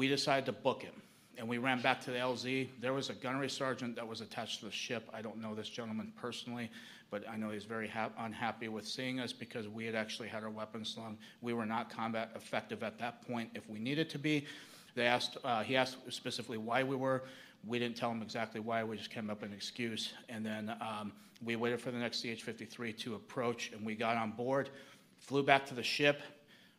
[0.00, 0.94] we decided to book him.
[1.36, 2.68] And we ran back to the LZ.
[2.80, 5.06] There was a gunnery sergeant that was attached to the ship.
[5.12, 6.70] I don't know this gentleman personally,
[7.10, 10.42] but I know he's very ha- unhappy with seeing us because we had actually had
[10.42, 11.18] our weapons slung.
[11.42, 14.46] We were not combat effective at that point if we needed to be.
[14.94, 17.24] They asked, uh, he asked specifically why we were.
[17.66, 18.82] We didn't tell him exactly why.
[18.82, 20.14] We just came up with an excuse.
[20.30, 21.12] And then um,
[21.44, 24.70] we waited for the next CH 53 to approach, and we got on board,
[25.18, 26.22] flew back to the ship.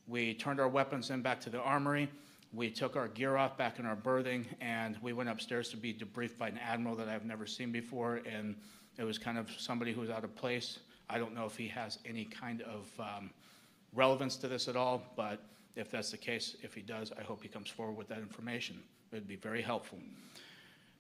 [0.08, 2.10] We turned our weapons in back to the armory.
[2.54, 5.94] We took our gear off back in our berthing, and we went upstairs to be
[5.94, 8.22] debriefed by an admiral that I've never seen before.
[8.30, 8.56] And
[8.98, 10.80] it was kind of somebody who was out of place.
[11.10, 13.30] I don't know if he has any kind of um,
[13.94, 15.42] relevance to this at all, but
[15.76, 18.82] if that's the case, if he does, I hope he comes forward with that information.
[19.12, 20.00] It would be very helpful.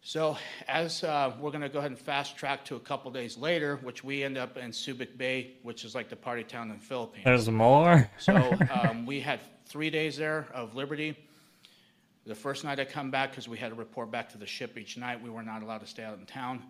[0.03, 0.35] So,
[0.67, 3.77] as uh, we're going to go ahead and fast track to a couple days later,
[3.83, 6.83] which we end up in Subic Bay, which is like the party town in the
[6.83, 7.23] Philippines.
[7.23, 8.09] There's more.
[8.17, 8.35] so
[8.83, 11.15] um, we had three days there of liberty.
[12.25, 14.77] The first night I come back, because we had to report back to the ship
[14.77, 16.61] each night, we were not allowed to stay out in town.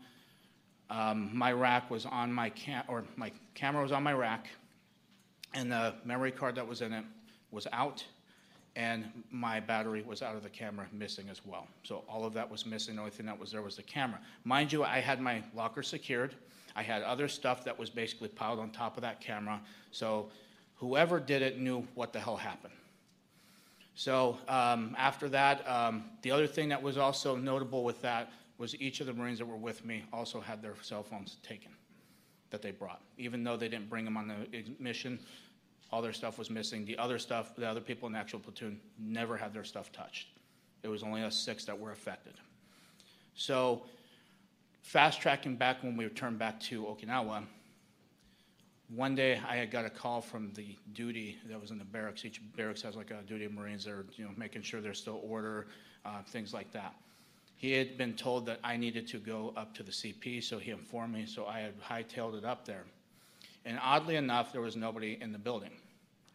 [0.89, 4.47] Um, my rack was on my cam, or my camera was on my rack,
[5.53, 7.03] and the memory card that was in it
[7.51, 8.03] was out,
[8.77, 11.67] and my battery was out of the camera, missing as well.
[11.83, 12.95] So all of that was missing.
[12.95, 14.19] The only thing that was there was the camera.
[14.45, 16.35] Mind you, I had my locker secured.
[16.77, 19.59] I had other stuff that was basically piled on top of that camera.
[19.91, 20.29] So
[20.75, 22.73] whoever did it knew what the hell happened.
[23.95, 28.79] So um, after that, um, the other thing that was also notable with that was
[28.79, 31.71] each of the Marines that were with me also had their cell phones taken
[32.51, 33.01] that they brought.
[33.17, 35.19] Even though they didn't bring them on the mission,
[35.91, 36.85] all their stuff was missing.
[36.85, 40.27] The other stuff, the other people in the actual platoon never had their stuff touched.
[40.83, 42.33] It was only us six that were affected.
[43.33, 43.83] So,
[44.81, 47.43] fast tracking back when we returned back to Okinawa,
[48.95, 52.25] one day I had got a call from the duty that was in the barracks.
[52.25, 54.99] Each barracks has like a duty of Marines that are, you know, making sure there's
[54.99, 55.67] still order,
[56.05, 56.93] uh, things like that.
[57.55, 60.71] He had been told that I needed to go up to the CP, so he
[60.71, 61.25] informed me.
[61.25, 62.83] So I had hightailed it up there.
[63.65, 65.71] And oddly enough, there was nobody in the building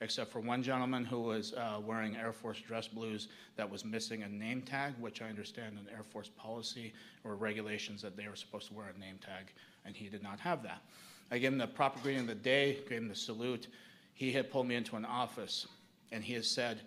[0.01, 4.23] except for one gentleman who was uh, wearing Air Force dress blues that was missing
[4.23, 6.93] a name tag, which I understand in Air Force policy
[7.25, 9.47] or regulations that they were supposed to wear a name tag,
[9.85, 10.83] and he did not have that.
[11.31, 13.69] I gave him the proper greeting of the day, gave him the salute.
[14.15, 15.67] He had pulled me into an office,
[16.13, 16.81] and he has said,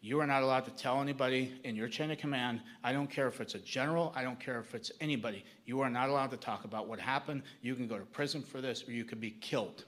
[0.00, 2.60] you are not allowed to tell anybody in your chain of command.
[2.84, 5.44] I don't care if it's a general, I don't care if it's anybody.
[5.66, 7.42] You are not allowed to talk about what happened.
[7.62, 9.84] You can go to prison for this, or you could be killed.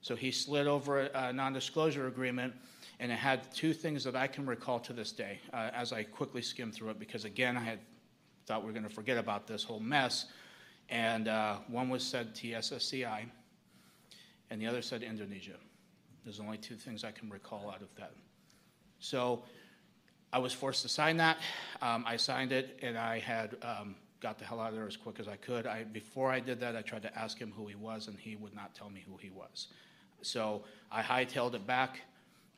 [0.00, 2.54] So he slid over a, a non disclosure agreement,
[2.98, 6.02] and it had two things that I can recall to this day uh, as I
[6.02, 7.78] quickly skimmed through it, because again, I had
[8.46, 10.26] thought we were going to forget about this whole mess.
[10.88, 13.24] And uh, one was said TSSCI,
[14.50, 15.56] and the other said Indonesia.
[16.24, 18.12] There's only two things I can recall out of that.
[18.98, 19.42] So
[20.32, 21.38] I was forced to sign that.
[21.82, 24.96] Um, I signed it, and I had um, got the hell out of there as
[24.96, 25.66] quick as I could.
[25.66, 28.36] I, before I did that, I tried to ask him who he was, and he
[28.36, 29.68] would not tell me who he was.
[30.22, 32.00] So I hightailed it back,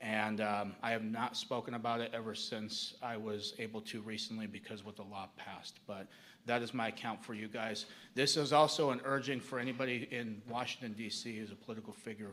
[0.00, 4.46] and um, I have not spoken about it ever since I was able to recently
[4.46, 5.80] because what the law passed.
[5.86, 6.06] But
[6.44, 7.86] that is my account for you guys.
[8.14, 12.32] This is also an urging for anybody in Washington, D.C., as a political figure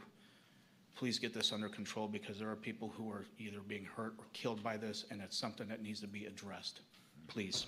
[0.96, 4.26] please get this under control because there are people who are either being hurt or
[4.34, 6.80] killed by this, and it's something that needs to be addressed.
[7.28, 7.66] Please.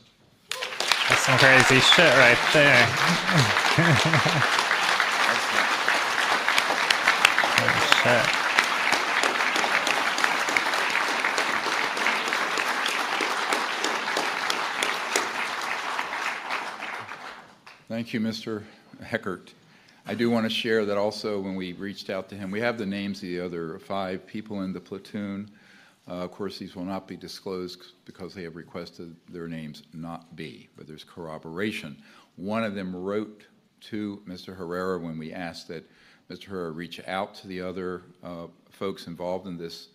[1.10, 2.86] That's some crazy shit right there.
[7.58, 8.45] Holy shit.
[17.88, 18.64] Thank you, Mr.
[19.04, 19.54] Heckert.
[20.08, 22.80] I do want to share that also when we reached out to him, we have
[22.80, 25.52] the names of the other five people in the platoon.
[26.08, 30.36] Uh, of course, these will not be disclosed because they have requested their names not
[30.36, 31.96] be, but there's corroboration.
[32.38, 33.44] One of them wrote
[33.82, 34.58] to Mr.
[34.58, 35.88] Herrera when we asked that
[36.28, 36.46] Mr.
[36.46, 39.90] Herrera reach out to the other uh, folks involved in this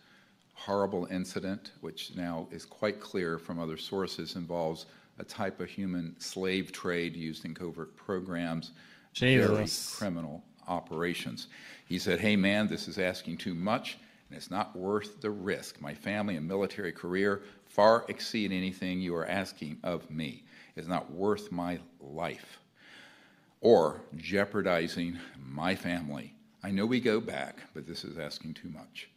[0.54, 4.86] horrible incident, which now is quite clear from other sources involves
[5.20, 8.72] a type of human slave trade used in covert programs
[9.18, 11.48] very criminal operations.
[11.86, 15.80] He said, Hey, man, this is asking too much, and it's not worth the risk.
[15.80, 20.44] My family and military career far exceed anything you are asking of me.
[20.76, 22.60] It's not worth my life
[23.60, 26.34] or jeopardizing my family.
[26.62, 29.10] I know we go back, but this is asking too much.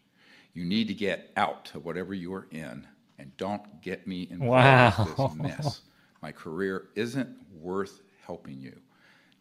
[0.54, 5.18] You need to get out of whatever you are in and don't get me involved
[5.20, 5.32] wow.
[5.32, 5.82] in this mess.
[6.24, 8.80] My career isn't worth helping you.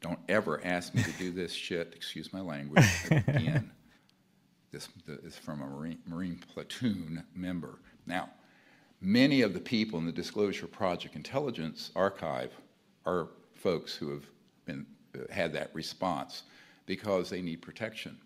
[0.02, 3.70] Don't ever ask me to do this shit, excuse my language, again.
[4.70, 7.78] This is from a Marine, Marine platoon member.
[8.06, 8.28] Now,
[9.04, 12.52] Many of the people in the Disclosure Project Intelligence Archive
[13.04, 14.30] are folks who have
[14.64, 14.86] been,
[15.28, 16.44] had that response
[16.86, 18.16] because they need protection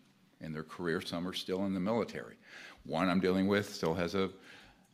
[0.42, 1.00] in their career.
[1.00, 2.34] Some are still in the military.
[2.84, 4.28] One I'm dealing with still has a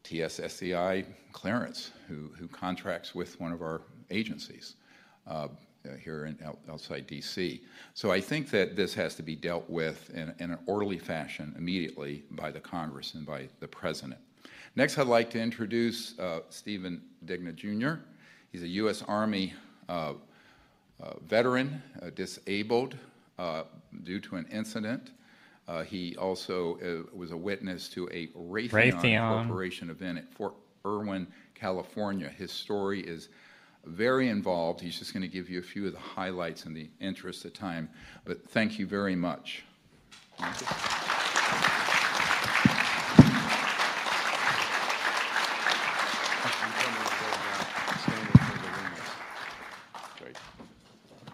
[0.04, 4.76] TSSCI clearance who, who contracts with one of our agencies
[5.26, 5.48] uh,
[6.00, 6.38] here in,
[6.70, 7.60] outside DC.
[7.94, 11.54] So I think that this has to be dealt with in, in an orderly fashion
[11.56, 14.20] immediately by the Congress and by the President.
[14.74, 17.94] Next, I'd like to introduce uh, Stephen Digna Jr.
[18.52, 19.02] He's a U.S.
[19.06, 19.54] Army
[19.88, 20.14] uh,
[21.02, 22.96] uh, veteran, uh, disabled
[23.38, 23.64] uh,
[24.04, 25.10] due to an incident.
[25.68, 29.46] Uh, he also uh, was a witness to a Raytheon, Raytheon.
[29.46, 30.54] Corporation event at Fort
[30.84, 32.28] Irwin, California.
[32.28, 33.28] His story is
[33.84, 34.80] very involved.
[34.80, 37.52] He's just going to give you a few of the highlights in the interest of
[37.52, 37.88] time.
[38.24, 39.64] But thank you very much.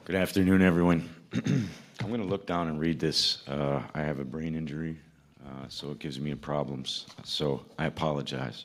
[0.05, 1.09] Good afternoon, everyone.
[2.09, 3.47] I'm going to look down and read this.
[3.47, 4.99] Uh, I have a brain injury,
[5.47, 7.07] uh, so it gives me problems.
[7.23, 8.65] So I apologize.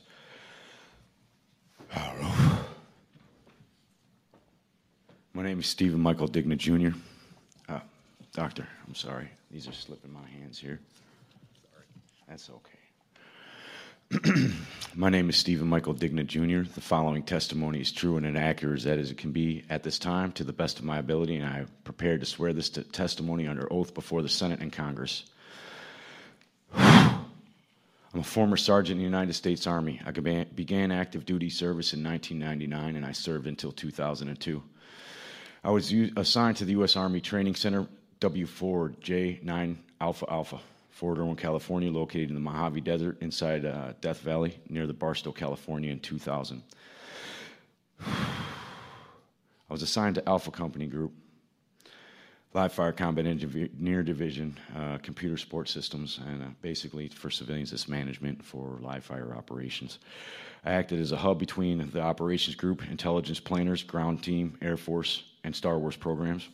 [5.34, 6.96] My name is Stephen Michael Digna Jr.
[7.68, 7.80] Uh,
[8.32, 9.28] doctor, I'm sorry.
[9.50, 10.80] These are slipping my hands here.
[12.26, 12.73] That's okay.
[14.94, 16.70] My name is Stephen Michael Digna Jr.
[16.70, 20.44] The following testimony is true and inaccurate as it can be at this time to
[20.44, 23.72] the best of my ability, and I am prepared to swear this t- testimony under
[23.72, 25.24] oath before the Senate and Congress.
[26.74, 27.24] I'm
[28.14, 30.00] a former sergeant in the United States Army.
[30.04, 34.62] I began- active duty service in 1999 and I served until 2002.
[35.64, 36.94] I was assigned to the U.S.
[36.94, 37.86] Army Training Center
[38.20, 40.60] W4J9 Alpha Alpha,
[40.94, 45.32] Fort Irwin, California, located in the Mojave Desert inside uh, Death Valley near the Barstow,
[45.32, 46.62] California, in 2000.
[48.06, 48.12] I
[49.68, 51.12] was assigned to Alpha Company Group,
[52.52, 57.88] live fire combat engineer division, uh, computer support systems, and uh, basically for civilians, it's
[57.88, 59.98] management for live fire operations.
[60.64, 65.24] I acted as a hub between the operations group, intelligence planners, ground team, Air Force,
[65.42, 66.48] and Star Wars programs.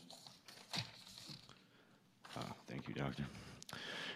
[2.35, 3.25] Uh, thank you, Doctor.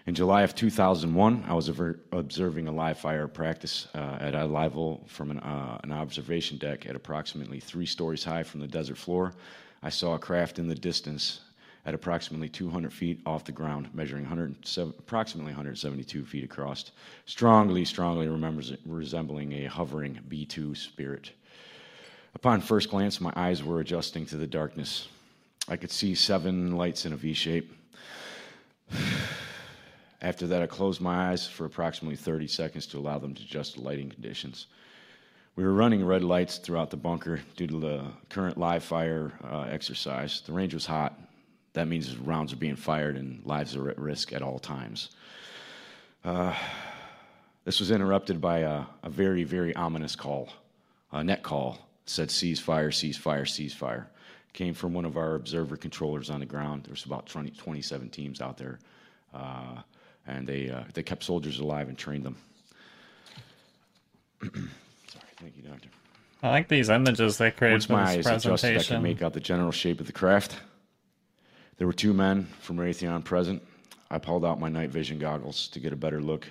[0.06, 1.70] In July of 2001, I was
[2.12, 6.84] observing a live fire practice uh, at a level from an, uh, an observation deck
[6.84, 9.32] at approximately three stories high from the desert floor.
[9.82, 11.40] I saw a craft in the distance
[11.86, 16.90] at approximately 200 feet off the ground, measuring 107, approximately 172 feet across,
[17.24, 21.30] strongly, strongly remembers, resembling a hovering B 2 spirit.
[22.34, 25.08] Upon first glance, my eyes were adjusting to the darkness.
[25.66, 27.72] I could see seven lights in a V shape.
[30.24, 33.74] After that, I closed my eyes for approximately 30 seconds to allow them to adjust
[33.74, 34.68] to lighting conditions.
[35.54, 39.66] We were running red lights throughout the bunker due to the current live fire uh,
[39.70, 40.40] exercise.
[40.40, 41.20] The range was hot.
[41.74, 45.10] That means rounds are being fired and lives are at risk at all times.
[46.24, 46.54] Uh,
[47.66, 50.48] this was interrupted by a, a very, very ominous call,
[51.12, 51.78] a net call.
[52.06, 54.06] Said ceasefire, ceasefire, ceasefire.
[54.54, 56.84] Came from one of our observer controllers on the ground.
[56.86, 58.78] There's about 20, 27 teams out there,
[59.34, 59.82] uh,
[60.26, 62.36] and they uh, they kept soldiers alive and trained them.
[64.42, 64.52] Sorry,
[65.36, 65.88] thank you, doctor.
[66.42, 69.22] I like these images they created Once for my this eyes adjusted, I could make
[69.22, 70.56] out the general shape of the craft.
[71.78, 73.62] There were two men from Raytheon present.
[74.10, 76.46] I pulled out my night vision goggles to get a better look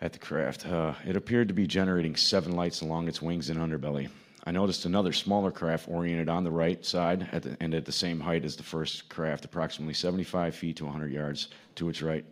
[0.00, 0.66] at the craft.
[0.66, 4.08] Uh, it appeared to be generating seven lights along its wings and underbelly.
[4.44, 7.92] I noticed another smaller craft oriented on the right side at the, and at the
[7.92, 12.24] same height as the first craft, approximately 75 feet to 100 yards to its right.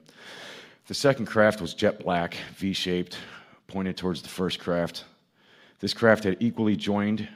[0.86, 3.18] The second craft was jet black, V shaped,
[3.66, 5.04] pointed towards the first craft.
[5.80, 7.28] This craft had equally joined,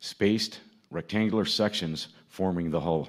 [0.00, 3.08] spaced, rectangular sections forming the hull.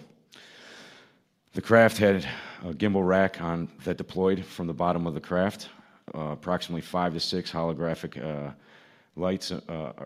[1.53, 2.27] The craft had
[2.65, 5.69] a gimbal rack on that deployed from the bottom of the craft.
[6.13, 8.51] Uh, approximately five to six holographic uh,
[9.15, 10.05] lights, uh, uh,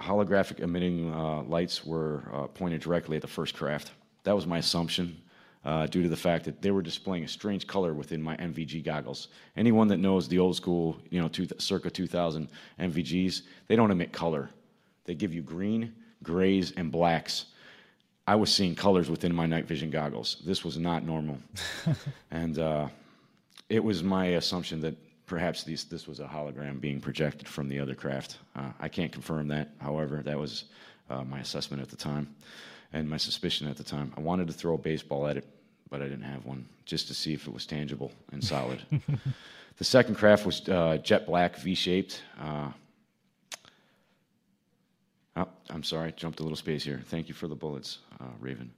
[0.00, 3.90] holographic emitting uh, lights were uh, pointed directly at the first craft.
[4.24, 5.20] That was my assumption.
[5.64, 8.82] Uh, due to the fact that they were displaying a strange color within my NVG
[8.84, 9.28] goggles.
[9.56, 12.48] Anyone that knows the old school, you know, two, circa 2000
[12.78, 14.50] NVGs, they don't emit color.
[15.04, 17.46] They give you green, grays, and blacks.
[18.26, 20.36] I was seeing colors within my night vision goggles.
[20.46, 21.38] This was not normal.
[22.30, 22.88] and uh,
[23.68, 24.94] it was my assumption that
[25.26, 28.38] perhaps these, this was a hologram being projected from the other craft.
[28.54, 29.70] Uh, I can't confirm that.
[29.78, 30.64] However, that was
[31.10, 32.34] uh, my assessment at the time
[32.92, 34.12] and my suspicion at the time.
[34.16, 35.46] I wanted to throw a baseball at it,
[35.90, 38.82] but I didn't have one, just to see if it was tangible and solid.
[39.76, 42.22] the second craft was uh, jet black, V shaped.
[42.40, 42.70] Uh,
[45.38, 47.00] Oh, I'm sorry, jumped a little space here.
[47.06, 48.72] Thank you for the bullets, uh, Raven.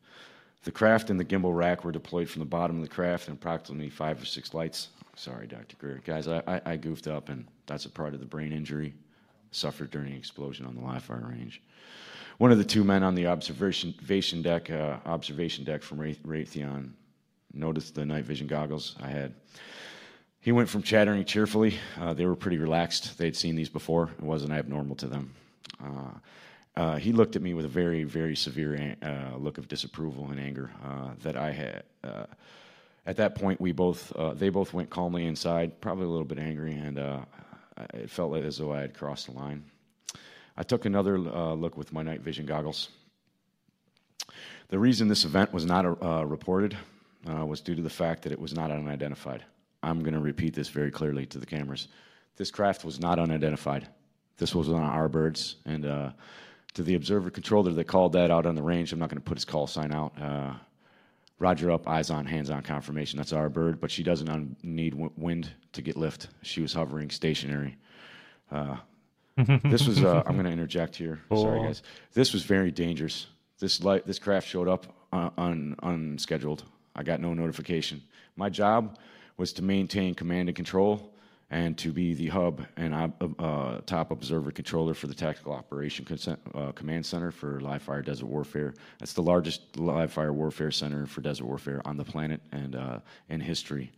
[0.64, 3.36] The craft and the gimbal rack were deployed from the bottom of the craft and
[3.38, 4.88] approximately five or six lights.
[5.16, 5.76] Sorry, Dr.
[5.78, 6.02] Greer.
[6.04, 8.92] Guys, I, I, I goofed up, and that's a part of the brain injury
[9.52, 11.62] suffered during the explosion on the live fire range.
[12.40, 16.92] One of the two men on the observation deck, uh, observation deck from Raytheon,
[17.52, 19.34] noticed the night vision goggles I had.
[20.40, 21.74] He went from chattering cheerfully.
[22.00, 23.18] Uh, they were pretty relaxed.
[23.18, 24.08] They'd seen these before.
[24.18, 25.34] It wasn't abnormal to them.
[25.84, 26.12] Uh,
[26.76, 30.40] uh, he looked at me with a very, very severe uh, look of disapproval and
[30.40, 31.82] anger uh, that I had.
[33.04, 36.72] At that point, we both, they both went calmly inside, probably a little bit angry,
[36.72, 36.98] and
[37.92, 39.62] it felt as though I had crossed the line.
[40.60, 42.90] I took another look with my night vision goggles.
[44.68, 45.86] The reason this event was not
[46.28, 46.76] reported
[47.24, 49.42] was due to the fact that it was not unidentified.
[49.82, 51.88] I'm going to repeat this very clearly to the cameras.
[52.36, 53.88] This craft was not unidentified.
[54.36, 56.10] This was on our birds, and uh,
[56.74, 59.24] to the observer controller that called that out on the range, I'm not going to
[59.26, 60.12] put his call sign out.
[60.20, 60.52] Uh,
[61.38, 63.16] Roger up, eyes on, hands on confirmation.
[63.16, 66.28] That's our bird, but she doesn't need wind to get lift.
[66.42, 67.78] She was hovering stationary.
[68.50, 68.76] Uh,
[69.64, 71.20] this was, uh, I'm going to interject here.
[71.34, 71.82] Sorry, guys.
[72.12, 73.26] This was very dangerous.
[73.58, 76.64] This, light, this craft showed up uh, un, unscheduled.
[76.94, 78.02] I got no notification.
[78.36, 78.98] My job
[79.36, 81.12] was to maintain command and control
[81.50, 86.38] and to be the hub and uh, top observer controller for the Tactical Operation Consent,
[86.54, 88.72] uh, Command Center for live fire desert warfare.
[89.00, 93.00] That's the largest live fire warfare center for desert warfare on the planet and uh,
[93.28, 93.90] in history.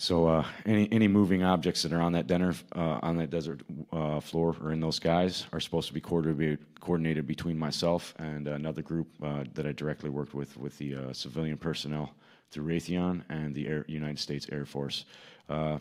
[0.00, 3.60] So uh, any any moving objects that are on that dinner, uh, on that desert
[3.92, 8.80] uh, floor or in those skies are supposed to be coordinated, between myself and another
[8.80, 12.14] group that I directly worked with with the civilian personnel
[12.50, 15.04] through Raytheon and the Air, United States Air Force.
[15.50, 15.76] Uh,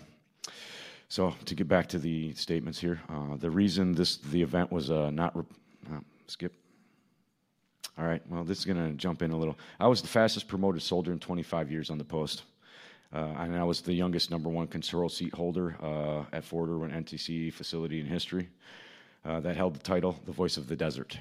[1.08, 4.92] so to get back to the statements here, uh, the reason this the event was
[4.92, 6.54] uh, not uh, skip.
[7.98, 9.58] All right, well, this is going to jump in a little.
[9.80, 12.44] I was the fastest promoted soldier in 25 years on the post.
[13.12, 16.92] Uh, and I was the youngest number one control seat holder uh, at Fort Irwin
[16.92, 18.50] NTC facility in history
[19.26, 21.18] uh, that held the title, The Voice of the Desert.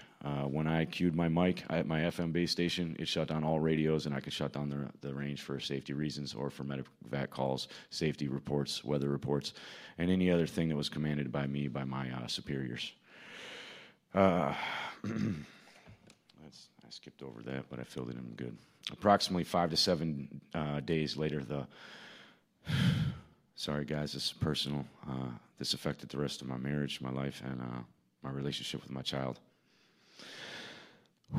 [0.51, 4.07] When I cued my mic at my FM base station, it shut down all radios
[4.07, 7.69] and I could shut down the, the range for safety reasons or for medevac calls,
[7.91, 9.55] safety reports, weather reports,
[9.99, 12.93] and any other thing that was commanded by me by my superiors.
[16.49, 18.57] Uh, I skipped over that, but I filled it in good.
[18.91, 21.67] Approximately five to seven uh, days later, the
[23.55, 24.87] sorry guys, this is personal.
[25.09, 25.29] Uh,
[25.59, 27.81] this affected the rest of my marriage, my life, and uh,
[28.23, 29.39] my relationship with my child.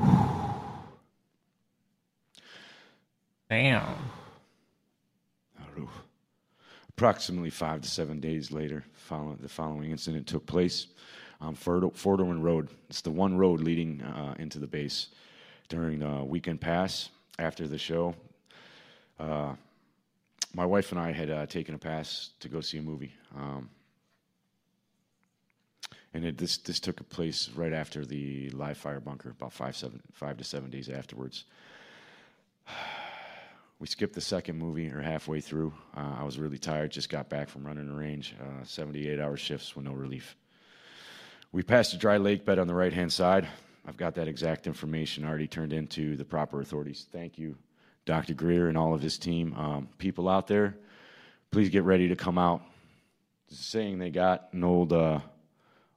[3.48, 3.96] Damn.
[6.90, 10.86] Approximately five to seven days later, follow, the following incident took place
[11.40, 12.68] on Fort Irwin Road.
[12.88, 15.08] It's the one road leading uh, into the base.
[15.68, 18.14] During the weekend pass after the show,
[19.20, 19.54] uh,
[20.52, 23.12] my wife and I had uh, taken a pass to go see a movie.
[23.36, 23.70] Um,
[26.12, 29.76] and it, this this took a place right after the live fire bunker, about five
[29.76, 31.44] seven five to seven days afterwards.
[33.78, 35.72] We skipped the second movie or halfway through.
[35.96, 39.38] Uh, I was really tired, just got back from running the range, uh, 78 hour
[39.38, 40.36] shifts with no relief.
[41.52, 43.48] We passed a dry lake bed on the right hand side.
[43.84, 47.08] I've got that exact information already turned into the proper authorities.
[47.10, 47.56] Thank you,
[48.04, 48.34] Dr.
[48.34, 49.54] Greer and all of his team.
[49.54, 50.76] Um, people out there,
[51.50, 52.62] please get ready to come out.
[53.48, 55.18] The saying they got an old uh,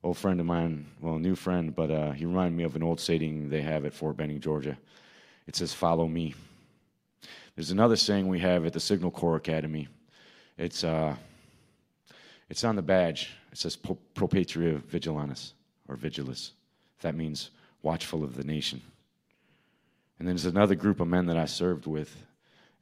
[0.03, 2.99] old friend of mine, well, new friend, but uh, he reminded me of an old
[2.99, 4.75] saying they have at Fort Benning, Georgia.
[5.45, 6.33] It says, Follow me.
[7.55, 9.87] There's another saying we have at the Signal Corps Academy.
[10.57, 11.15] It's, uh,
[12.53, 13.31] it's on the badge.
[13.51, 15.55] It says, Pro Patria Vigilantes,
[15.87, 16.51] or Vigilis.
[17.01, 17.49] That means
[17.81, 18.79] watchful of the nation.
[20.19, 22.15] And then there's another group of men that I served with,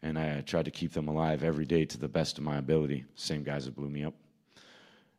[0.01, 3.05] and I tried to keep them alive every day to the best of my ability.
[3.15, 4.13] Same guys that blew me up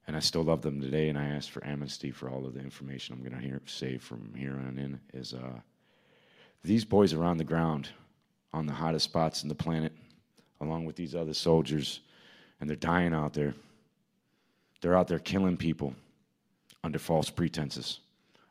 [0.07, 1.09] and I still love them today.
[1.09, 3.97] And I ask for amnesty for all of the information I'm going to hear, say
[3.97, 5.01] from here on in.
[5.15, 5.61] Is uh,
[6.63, 7.89] these boys are on the ground,
[8.53, 9.93] on the hottest spots in the planet,
[10.61, 12.01] along with these other soldiers,
[12.61, 13.55] and they're dying out there.
[14.83, 15.95] They're out there killing people
[16.85, 18.01] under false pretenses.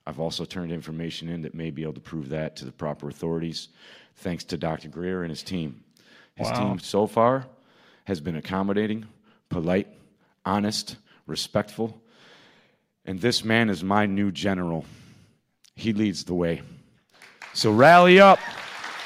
[0.08, 3.10] I've also turned information in that may be able to prove that to the proper
[3.10, 3.68] authorities,
[4.16, 4.88] thanks to Dr.
[4.88, 5.84] Greer and his team.
[6.36, 6.70] His wow.
[6.70, 7.46] team so far
[8.06, 9.06] has been accommodating,
[9.50, 9.88] polite,
[10.46, 10.96] honest,
[11.28, 12.02] respectful.
[13.06, 14.86] And this man is my new general.
[15.76, 16.62] He leads the way.
[17.54, 18.40] So rally up,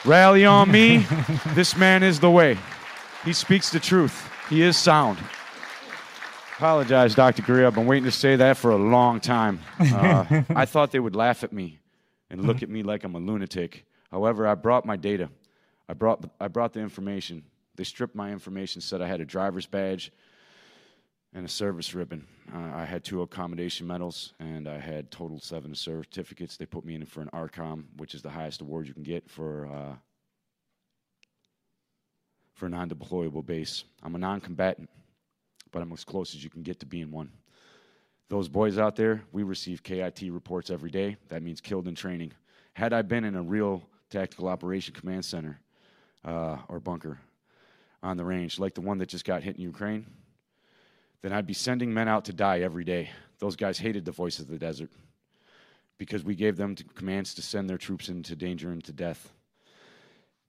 [0.06, 1.06] rally on me.
[1.56, 2.58] this man is the way.
[3.26, 5.18] He speaks the truth, he is sound.
[6.58, 7.42] Apologize, Dr.
[7.42, 7.68] Greer.
[7.68, 9.60] I've been waiting to say that for a long time.
[9.78, 11.80] Uh, I thought they would laugh at me
[12.30, 13.86] and look at me like I'm a lunatic.
[14.10, 15.30] However, I brought my data.
[15.90, 17.44] I brought, I brought the information.
[17.76, 20.14] They stripped my information, said I had a driver's badge
[21.34, 22.26] and a service ribbon.
[22.54, 26.56] Uh, I had two accommodation medals, and I had total seven certificates.
[26.56, 29.30] They put me in for an ARCOM, which is the highest award you can get
[29.30, 29.96] for uh,
[32.54, 33.84] for a non-deployable base.
[34.02, 34.90] I'm a non-combatant,
[35.76, 37.30] but I'm as close as you can get to being one.
[38.30, 41.18] Those boys out there, we receive KIT reports every day.
[41.28, 42.32] That means killed in training.
[42.72, 45.60] Had I been in a real tactical operation command center
[46.24, 47.20] uh, or bunker
[48.02, 50.06] on the range, like the one that just got hit in Ukraine,
[51.22, 53.10] then I'd be sending men out to die every day.
[53.40, 54.92] Those guys hated the voice of the desert
[55.98, 59.34] because we gave them commands to send their troops into danger and to death,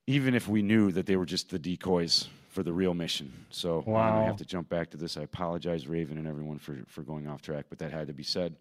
[0.07, 3.45] even if we knew that they were just the decoys for the real mission.
[3.51, 4.15] So Wow.
[4.15, 5.19] gonna have to jump back to this.
[5.19, 8.23] I apologize, Raven and everyone, for, for going off track, but that had to be
[8.23, 8.57] said.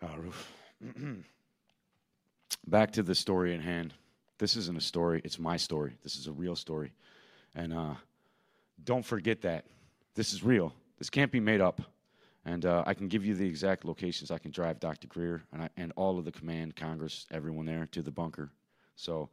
[0.00, 0.16] Uh,
[2.66, 3.92] back to the story in hand.
[4.38, 5.98] This isn't a story, it's my story.
[6.02, 6.92] This is a real story.
[7.54, 7.94] And uh,
[8.82, 9.66] don't forget that.
[10.14, 10.72] This is real.
[10.96, 11.82] This can't be made up.
[12.46, 14.30] And uh, I can give you the exact locations.
[14.30, 15.08] I can drive Dr.
[15.08, 18.48] Greer and, I, and all of the command, Congress, everyone there to the bunker.
[18.96, 19.28] So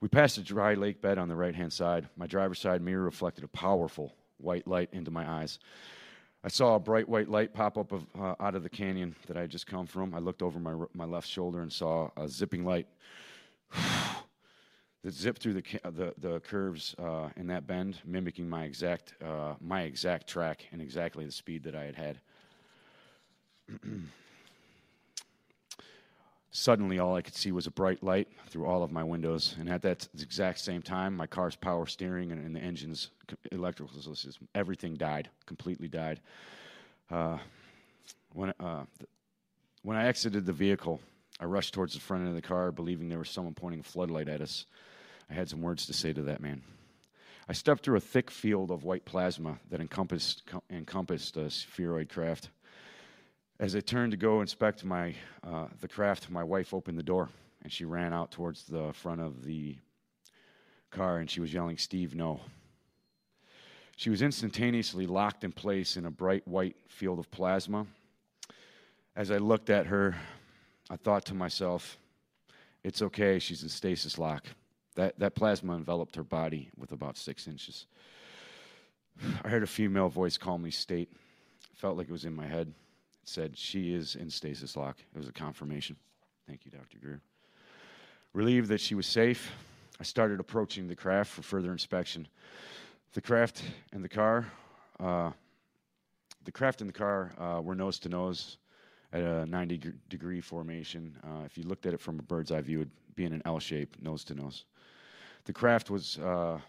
[0.00, 2.08] we passed a dry lake bed on the right hand side.
[2.16, 5.58] My driver's side mirror reflected a powerful white light into my eyes.
[6.44, 9.36] I saw a bright white light pop up of, uh, out of the canyon that
[9.36, 10.14] I had just come from.
[10.14, 12.86] I looked over my, my left shoulder and saw a zipping light
[15.02, 19.54] that zipped through the, the, the curves uh, in that bend, mimicking my exact, uh,
[19.60, 22.20] my exact track and exactly the speed that I had had.
[26.50, 29.68] Suddenly, all I could see was a bright light through all of my windows, and
[29.68, 33.10] at that exact same time, my car's power steering and, and the engine's
[33.52, 36.20] electrical system, everything died, completely died.
[37.10, 37.38] Uh,
[38.32, 38.84] when, uh,
[39.82, 41.00] when I exited the vehicle,
[41.38, 43.84] I rushed towards the front end of the car, believing there was someone pointing a
[43.84, 44.64] floodlight at us.
[45.30, 46.62] I had some words to say to that man.
[47.48, 52.08] I stepped through a thick field of white plasma that encompassed, co- encompassed a spheroid
[52.08, 52.50] craft.
[53.60, 57.28] As I turned to go inspect my, uh, the craft, my wife opened the door
[57.62, 59.76] and she ran out towards the front of the
[60.92, 62.40] car and she was yelling, Steve, no.
[63.96, 67.88] She was instantaneously locked in place in a bright white field of plasma.
[69.16, 70.14] As I looked at her,
[70.88, 71.98] I thought to myself,
[72.84, 74.46] it's okay, she's in stasis lock.
[74.94, 77.86] That, that plasma enveloped her body with about six inches.
[79.44, 81.10] I heard a female voice calmly state,
[81.74, 82.72] felt like it was in my head.
[83.28, 84.96] Said, She is in stasis lock.
[85.14, 85.96] It was a confirmation.
[86.46, 86.98] Thank you, Dr.
[86.98, 87.20] Greer.
[88.32, 89.52] Relieved that she was safe,
[90.00, 92.26] I started approaching the craft for further inspection.
[93.12, 93.62] The craft
[93.92, 94.46] and the car,
[94.98, 95.32] uh,
[96.44, 98.56] the craft and the car uh, were nose to nose
[99.12, 101.14] at a 90 gr- degree formation.
[101.22, 103.34] Uh, if you looked at it from a bird's eye view, it would be in
[103.34, 104.64] an L shape, nose to nose.
[105.44, 106.60] The craft was, uh,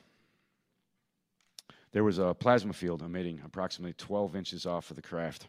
[1.94, 5.48] there was a plasma field emitting approximately 12 inches off of the craft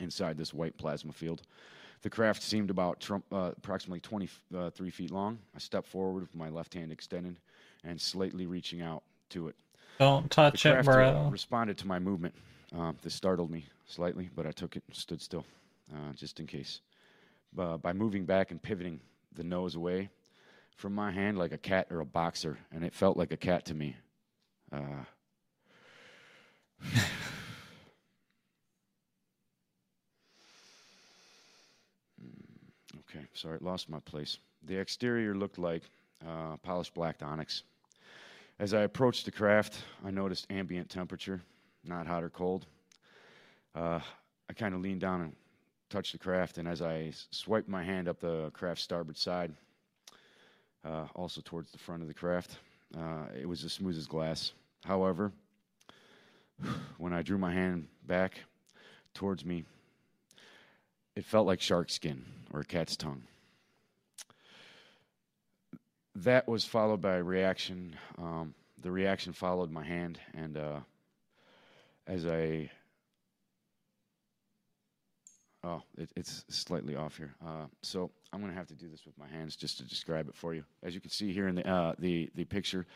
[0.00, 1.42] inside this white plasma field.
[2.02, 5.38] The craft seemed about trum- uh, approximately 23 feet long.
[5.54, 7.38] I stepped forward with my left hand extended
[7.84, 9.56] and slightly reaching out to it.
[9.98, 11.28] Don't The touch it, craft uh, bro.
[11.30, 12.34] responded to my movement.
[12.74, 15.44] Um, this startled me slightly, but I took it and stood still,
[15.92, 16.80] uh, just in case.
[17.58, 19.00] Uh, by moving back and pivoting
[19.34, 20.10] the nose away
[20.76, 23.64] from my hand like a cat or a boxer, and it felt like a cat
[23.66, 23.96] to me.
[24.72, 25.04] Uh,
[33.16, 34.38] okay, sorry, lost my place.
[34.64, 35.82] The exterior looked like
[36.26, 37.62] uh, polished black onyx.
[38.58, 41.40] As I approached the craft, I noticed ambient temperature,
[41.84, 42.66] not hot or cold.
[43.74, 44.00] Uh,
[44.48, 45.36] I kind of leaned down and
[45.90, 49.52] touched the craft, and as I swiped my hand up the craft's starboard side,
[50.84, 52.58] uh, also towards the front of the craft,
[52.96, 54.52] uh, it was as smooth as glass.
[54.84, 55.32] However,
[56.98, 58.40] when I drew my hand back
[59.12, 59.64] towards me,
[61.16, 63.22] it felt like shark skin or a cat's tongue.
[66.14, 67.96] That was followed by a reaction.
[68.18, 70.80] Um, the reaction followed my hand, and uh,
[72.06, 72.70] as I
[75.64, 77.34] Oh, it, it's slightly off here.
[77.44, 80.28] Uh, so I'm going to have to do this with my hands just to describe
[80.28, 80.62] it for you.
[80.80, 82.86] As you can see here in the uh, the the picture,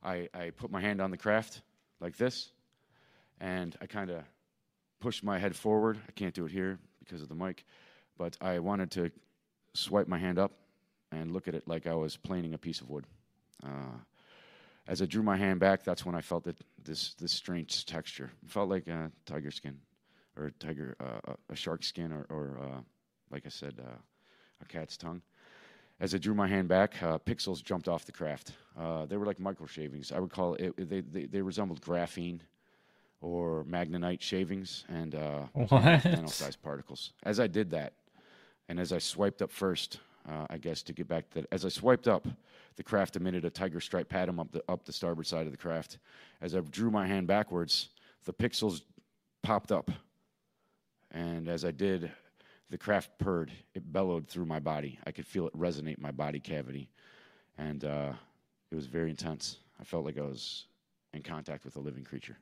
[0.00, 1.60] I, I put my hand on the craft
[1.98, 2.52] like this,
[3.40, 4.22] and I kind of
[5.00, 5.98] pushed my head forward.
[6.08, 6.78] I can't do it here
[7.10, 7.64] because of the mic,
[8.16, 9.10] but I wanted to
[9.74, 10.52] swipe my hand up
[11.10, 13.04] and look at it like I was planing a piece of wood.
[13.64, 13.98] Uh,
[14.86, 18.30] as I drew my hand back, that's when I felt that this this strange texture.
[18.44, 19.78] It felt like uh, tiger skin.
[20.36, 22.80] or a tiger, uh, a- a shark skin, or, or uh,
[23.30, 23.98] like I said, uh,
[24.62, 25.20] a cat's tongue.
[25.98, 28.52] As I drew my hand back, uh, pixels jumped off the craft.
[29.08, 30.12] They were like micro shavings.
[30.12, 32.40] I would call it, they, they, they resembled graphene
[33.20, 37.12] or magnetite shavings and uh, nano-sized particles.
[37.22, 37.92] As I did that,
[38.68, 41.64] and as I swiped up first, uh, I guess to get back to that, as
[41.64, 42.26] I swiped up,
[42.76, 45.58] the craft emitted a tiger stripe pattern up the up the starboard side of the
[45.58, 45.98] craft.
[46.40, 47.90] As I drew my hand backwards,
[48.24, 48.82] the pixels
[49.42, 49.90] popped up,
[51.10, 52.10] and as I did,
[52.70, 53.50] the craft purred.
[53.74, 54.98] It bellowed through my body.
[55.06, 56.88] I could feel it resonate my body cavity,
[57.58, 58.12] and uh,
[58.70, 59.58] it was very intense.
[59.80, 60.66] I felt like I was
[61.12, 62.36] in contact with a living creature.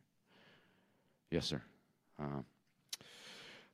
[1.31, 1.63] Yes, sir.
[2.19, 2.43] Uh,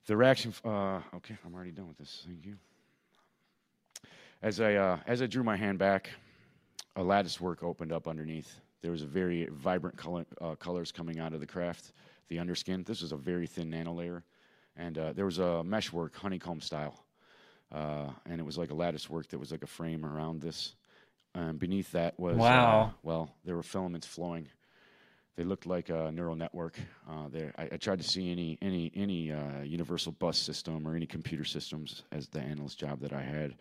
[0.07, 0.51] the reaction.
[0.51, 2.23] f- Uh, okay, I'm already done with this.
[2.27, 2.57] Thank you.
[4.43, 6.11] As I uh, as I drew my hand back,
[6.97, 8.61] a lattice work opened up underneath.
[8.83, 11.93] There was a very vibrant color, uh, colors coming out of the craft,
[12.29, 12.85] the underskin.
[12.85, 14.23] This was a very thin nano layer,
[14.77, 17.03] and uh, there was a mesh work, honeycomb style,
[17.73, 20.75] uh, and it was like a lattice work that was like a frame around this.
[21.35, 22.95] And beneath that was uh, Wow.
[23.03, 24.49] well, there were filaments flowing.
[25.37, 26.79] They looked like a neural network.
[27.09, 30.95] Uh, there, I, I tried to see any any any uh, universal bus system or
[30.95, 33.57] any computer systems as the analyst job that I had.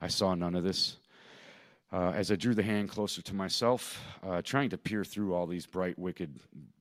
[0.00, 0.98] I saw none of this.
[1.92, 5.46] Uh, as I drew the hand closer to myself, uh, trying to peer through all
[5.46, 6.38] these bright, wicked,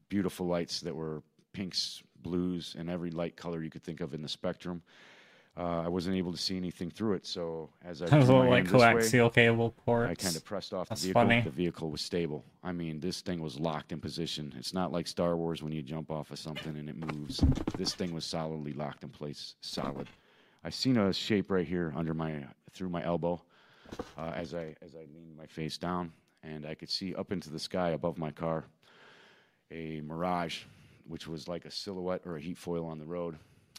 [0.09, 1.21] beautiful lights that were
[1.53, 4.81] pinks, blues, and every light color you could think of in the spectrum,
[5.57, 7.25] uh, I wasn't able to see anything through it.
[7.25, 10.11] So as I was drew all my like this way, coaxial cable ports.
[10.11, 11.21] I kind of pressed off the That's vehicle.
[11.21, 11.41] funny.
[11.41, 12.43] The vehicle was stable.
[12.63, 14.53] I mean, this thing was locked in position.
[14.57, 17.43] It's not like Star Wars when you jump off of something and it moves.
[17.77, 20.07] This thing was solidly locked in place, solid.
[20.63, 23.41] I seen a shape right here under my through my elbow
[24.17, 26.11] uh, as I as I leaned my face down,
[26.43, 28.65] and I could see up into the sky above my car
[29.71, 30.63] a mirage,
[31.07, 33.37] which was like a silhouette or a heat foil on the road,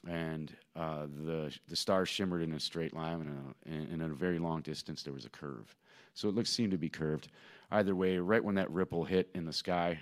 [0.09, 4.11] and uh, the the stars shimmered in a straight line, and, a, and, and at
[4.11, 5.75] a very long distance there was a curve.
[6.15, 7.29] So it looked seemed to be curved.
[7.71, 10.01] Either way, right when that ripple hit in the sky,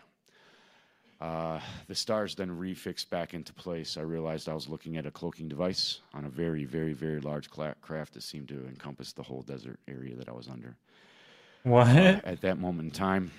[1.20, 3.96] uh, the stars then refixed back into place.
[3.96, 7.50] I realized I was looking at a cloaking device on a very, very, very large
[7.50, 10.76] cla- craft that seemed to encompass the whole desert area that I was under.
[11.62, 11.88] What?
[11.88, 13.32] At that moment in time,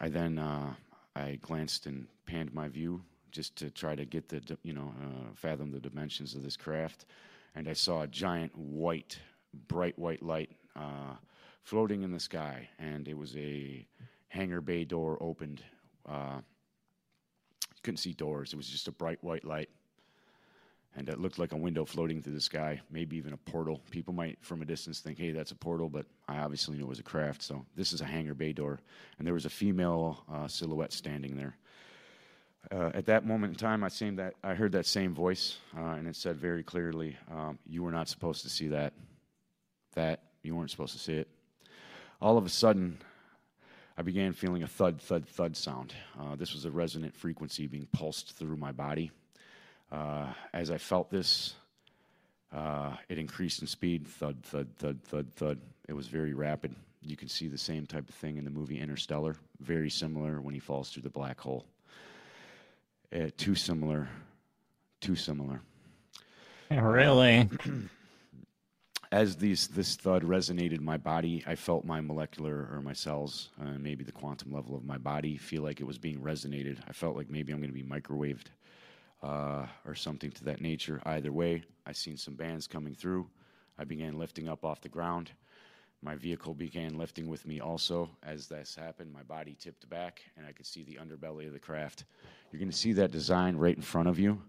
[0.00, 0.74] I then uh,
[1.16, 5.30] I glanced and panned my view just to try to get the you know uh,
[5.34, 7.06] fathom the dimensions of this craft,
[7.54, 9.18] and I saw a giant white,
[9.68, 11.16] bright white light uh,
[11.64, 13.86] floating in the sky, and it was a
[14.28, 15.64] hangar bay door opened.
[16.06, 16.40] Uh,
[17.74, 19.70] you couldn't see doors; it was just a bright white light.
[20.94, 23.80] And it looked like a window floating through the sky, maybe even a portal.
[23.90, 26.88] People might, from a distance, think, hey, that's a portal, but I obviously knew it
[26.88, 27.42] was a craft.
[27.42, 28.78] So this is a hangar bay door.
[29.16, 31.56] And there was a female uh, silhouette standing there.
[32.70, 36.06] Uh, at that moment in time, I, that, I heard that same voice, uh, and
[36.06, 38.92] it said very clearly, um, You were not supposed to see that.
[39.94, 41.28] That, you weren't supposed to see it.
[42.20, 42.98] All of a sudden,
[43.96, 45.92] I began feeling a thud, thud, thud sound.
[46.18, 49.10] Uh, this was a resonant frequency being pulsed through my body.
[49.90, 51.54] Uh, as I felt this,
[52.52, 54.06] uh, it increased in speed.
[54.06, 55.60] Thud, thud, thud, thud, thud.
[55.88, 56.74] It was very rapid.
[57.02, 59.36] You can see the same type of thing in the movie Interstellar.
[59.60, 61.66] Very similar when he falls through the black hole.
[63.14, 64.08] Uh, too similar.
[65.00, 65.60] Too similar.
[66.70, 67.48] really?
[69.12, 73.76] as these this thud resonated my body, I felt my molecular or my cells, uh,
[73.78, 76.78] maybe the quantum level of my body, feel like it was being resonated.
[76.88, 78.46] I felt like maybe I'm going to be microwaved
[79.22, 81.02] uh, or something to that nature.
[81.04, 83.28] Either way, I seen some bands coming through.
[83.78, 85.30] I began lifting up off the ground.
[86.04, 88.10] My vehicle began lifting with me also.
[88.24, 91.60] As this happened, my body tipped back, and I could see the underbelly of the
[91.60, 92.04] craft.
[92.50, 94.42] You're going to see that design right in front of you.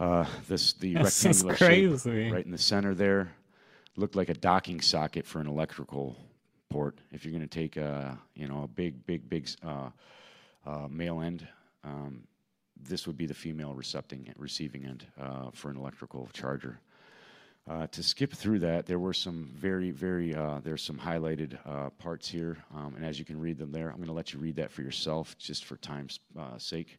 [0.00, 2.10] Uh, this the This rectangular crazy.
[2.10, 3.32] shape right in the center there
[3.96, 6.16] looked like a docking socket for an electrical
[6.70, 6.98] port.
[7.12, 9.90] If you're going to take a you know a big big big uh,
[10.66, 11.46] uh, male end,
[11.84, 12.24] um,
[12.80, 16.80] this would be the female recepting receiving end uh, for an electrical charger.
[17.68, 21.90] Uh, to skip through that, there were some very, very, uh, there's some highlighted uh,
[21.90, 24.38] parts here, um, and as you can read them there, I'm going to let you
[24.38, 26.98] read that for yourself, just for time's uh, sake.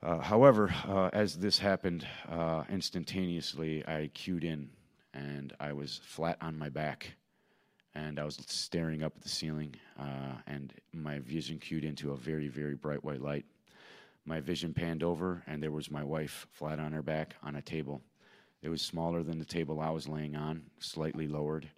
[0.00, 2.06] Uh, however, uh, as this happened
[2.70, 4.70] instantaneously, I cued in,
[5.12, 7.12] and I was flat on my back,
[7.96, 9.74] and I was staring up at the ceiling,
[10.46, 13.44] and my vision cued into a very, very bright white light.
[14.24, 17.62] My vision panned over, and there was my wife flat on her back on a
[17.62, 18.02] table.
[18.64, 21.68] It was smaller than the table I was laying on, slightly lowered,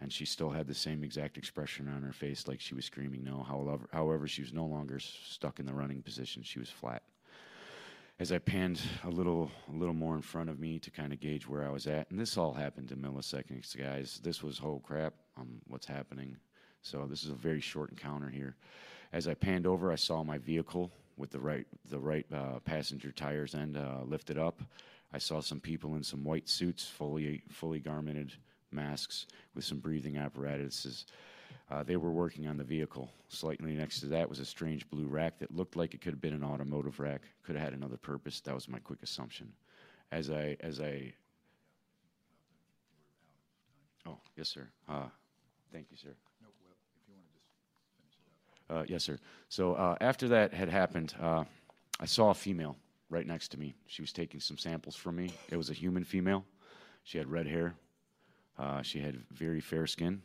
[0.00, 3.24] and she still had the same exact expression on her face, like she was screaming
[3.24, 3.42] no.
[3.42, 7.02] However, however, she was no longer stuck in the running position; she was flat.
[8.20, 11.18] as I panned a little, a little more in front of me to kind of
[11.18, 14.20] gauge where I was at, and this all happened in milliseconds, guys.
[14.22, 16.36] This was whole crap, um, what's happening?
[16.80, 18.54] So this is a very short encounter here.
[19.12, 23.10] As I panned over, I saw my vehicle with the right, the right uh, passenger
[23.10, 24.62] tires end uh, lifted up.
[25.16, 28.32] I saw some people in some white suits, fully, fully garmented
[28.70, 31.06] masks with some breathing apparatuses.
[31.70, 33.10] Uh, they were working on the vehicle.
[33.30, 36.20] Slightly next to that was a strange blue rack that looked like it could have
[36.20, 37.22] been an automotive rack.
[37.44, 38.40] Could have had another purpose.
[38.42, 39.50] That was my quick assumption.
[40.12, 41.14] As I, as I.
[44.04, 44.68] Oh yes, sir.
[44.86, 45.06] Uh,
[45.72, 46.14] thank you, sir.
[48.68, 49.18] Uh, yes, sir.
[49.48, 51.44] So uh, after that had happened, uh,
[51.98, 52.76] I saw a female
[53.16, 53.74] right next to me.
[53.86, 55.32] She was taking some samples from me.
[55.48, 56.44] It was a human female.
[57.02, 57.74] She had red hair.
[58.58, 60.20] Uh, she had very fair skin.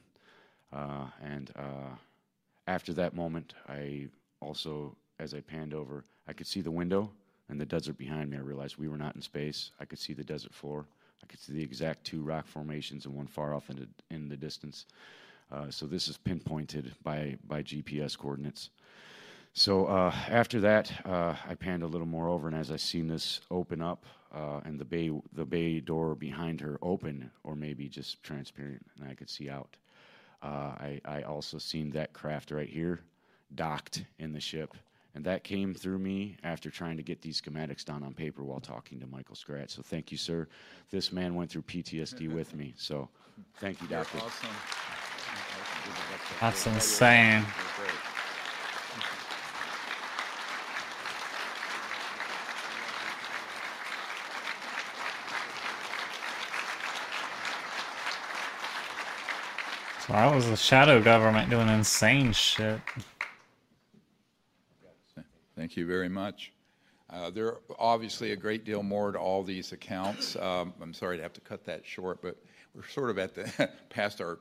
[0.73, 1.95] Uh, and uh,
[2.67, 4.09] after that moment, I
[4.41, 7.09] also, as I panned over, I could see the window
[7.47, 8.35] and the desert behind me.
[8.35, 9.71] I realized we were not in space.
[9.79, 10.85] I could see the desert floor.
[11.23, 14.27] I could see the exact two rock formations and one far off in the, in
[14.27, 14.85] the distance.
[15.49, 18.69] Uh, so this is pinpointed by, by GPS coordinates.
[19.53, 23.07] So uh, after that, uh, I panned a little more over, and as I seen
[23.07, 27.89] this open up uh, and the bay, the bay door behind her open, or maybe
[27.89, 29.75] just transparent, and I could see out.
[30.41, 30.47] Uh,
[30.79, 33.01] I, I also seen that craft right here
[33.55, 34.73] docked in the ship,
[35.15, 38.61] and that came through me after trying to get these schematics down on paper while
[38.61, 39.71] talking to Michael Scratch.
[39.71, 40.47] So thank you, sir.
[40.89, 42.73] This man went through PTSD with me.
[42.77, 43.09] So
[43.57, 44.17] thank you, doctor.
[44.17, 44.49] awesome.
[46.39, 47.45] That's insane.
[60.07, 62.79] So I was the shadow government doing insane shit.
[65.55, 66.53] Thank you very much.
[67.07, 70.35] Uh, There are obviously a great deal more to all these accounts.
[70.37, 72.35] Um, I'm sorry to have to cut that short, but
[72.73, 74.39] we're sort of at the, past our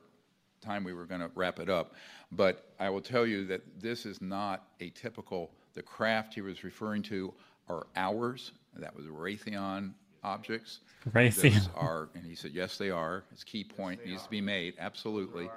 [0.61, 1.93] time we were going to wrap it up.
[2.31, 6.63] But I will tell you that this is not a typical, the craft he was
[6.63, 7.33] referring to
[7.69, 8.51] are ours.
[8.77, 9.93] That was Raytheon
[10.23, 10.79] objects.
[11.11, 11.53] Raytheon.
[11.53, 13.23] Those are, and he said, yes, they are.
[13.31, 15.49] His key point needs to be made, absolutely.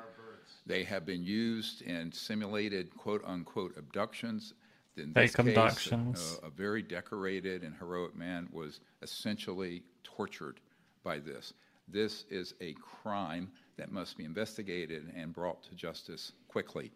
[0.67, 4.55] They have been used in simulated quote-unquote abductions.
[4.97, 6.39] In this Fake case, abductions.
[6.43, 10.61] a- a very decorated and heroic man was essentially tortured
[11.03, 11.53] by this.
[11.89, 16.91] This is a crime that must be investigated and brought to justice quickly.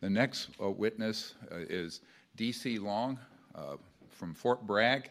[0.00, 2.00] The next uh, witness uh, is
[2.36, 2.78] D.C.
[2.80, 3.18] Long
[3.54, 3.76] uh,
[4.10, 5.10] from Fort Bragg.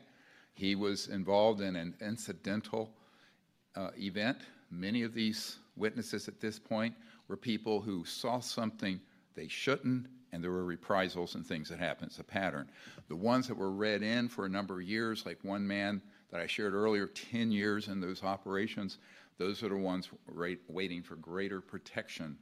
[0.54, 2.92] He was involved in an incidental
[3.76, 4.38] uh, event.
[4.70, 6.96] Many of these witnesses at this point
[7.28, 9.00] were people who saw something
[9.36, 12.10] they shouldn't, and there were reprisals and things that happened.
[12.10, 12.70] It's a pattern.
[13.08, 16.39] The ones that were read in for a number of years, like one man that
[16.39, 19.00] I shared earlier, 10 years in those operations,
[19.38, 20.10] those are the ones
[20.68, 22.38] waiting for greater protection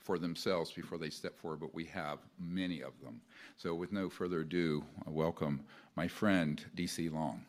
[0.00, 3.20] for themselves before they step forward, but we have many of them.
[3.56, 5.64] So, with no further ado, I welcome
[5.96, 7.08] my friend, D.C.
[7.08, 7.42] Long.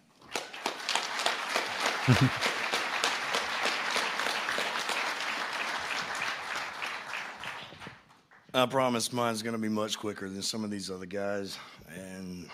[8.53, 11.57] I promise mine's going to be much quicker than some of these other guys,
[11.95, 12.47] and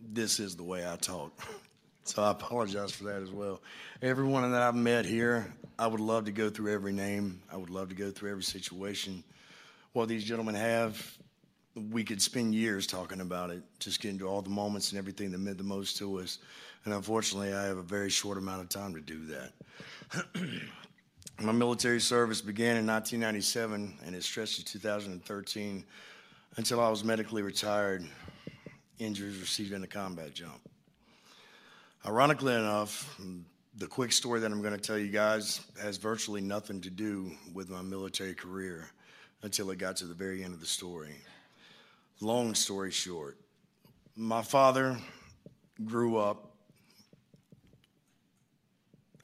[0.00, 1.32] this is the way I talk.
[2.06, 3.62] So I apologize for that as well.
[4.02, 7.40] Everyone that I've met here, I would love to go through every name.
[7.50, 9.24] I would love to go through every situation.
[9.94, 11.16] What these gentlemen have,
[11.74, 15.30] we could spend years talking about it, just getting to all the moments and everything
[15.30, 16.40] that meant the most to us.
[16.84, 19.52] And unfortunately, I have a very short amount of time to do that.
[21.40, 25.84] My military service began in 1997 and it stretched to 2013
[26.56, 28.04] until I was medically retired,
[28.98, 30.60] injuries received in a combat jump.
[32.06, 33.18] Ironically enough,
[33.76, 37.32] the quick story that I'm going to tell you guys has virtually nothing to do
[37.52, 38.90] with my military career
[39.42, 41.16] until it got to the very end of the story.
[42.20, 43.38] Long story short,
[44.16, 44.98] my father
[45.84, 46.53] grew up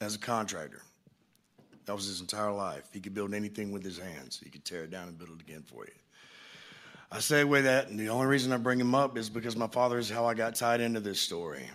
[0.01, 0.81] as a contractor.
[1.85, 2.89] That was his entire life.
[2.91, 4.39] He could build anything with his hands.
[4.43, 5.93] He could tear it down and build it again for you.
[7.11, 9.97] I segue that, and the only reason I bring him up is because my father
[9.97, 11.69] is how I got tied into this story.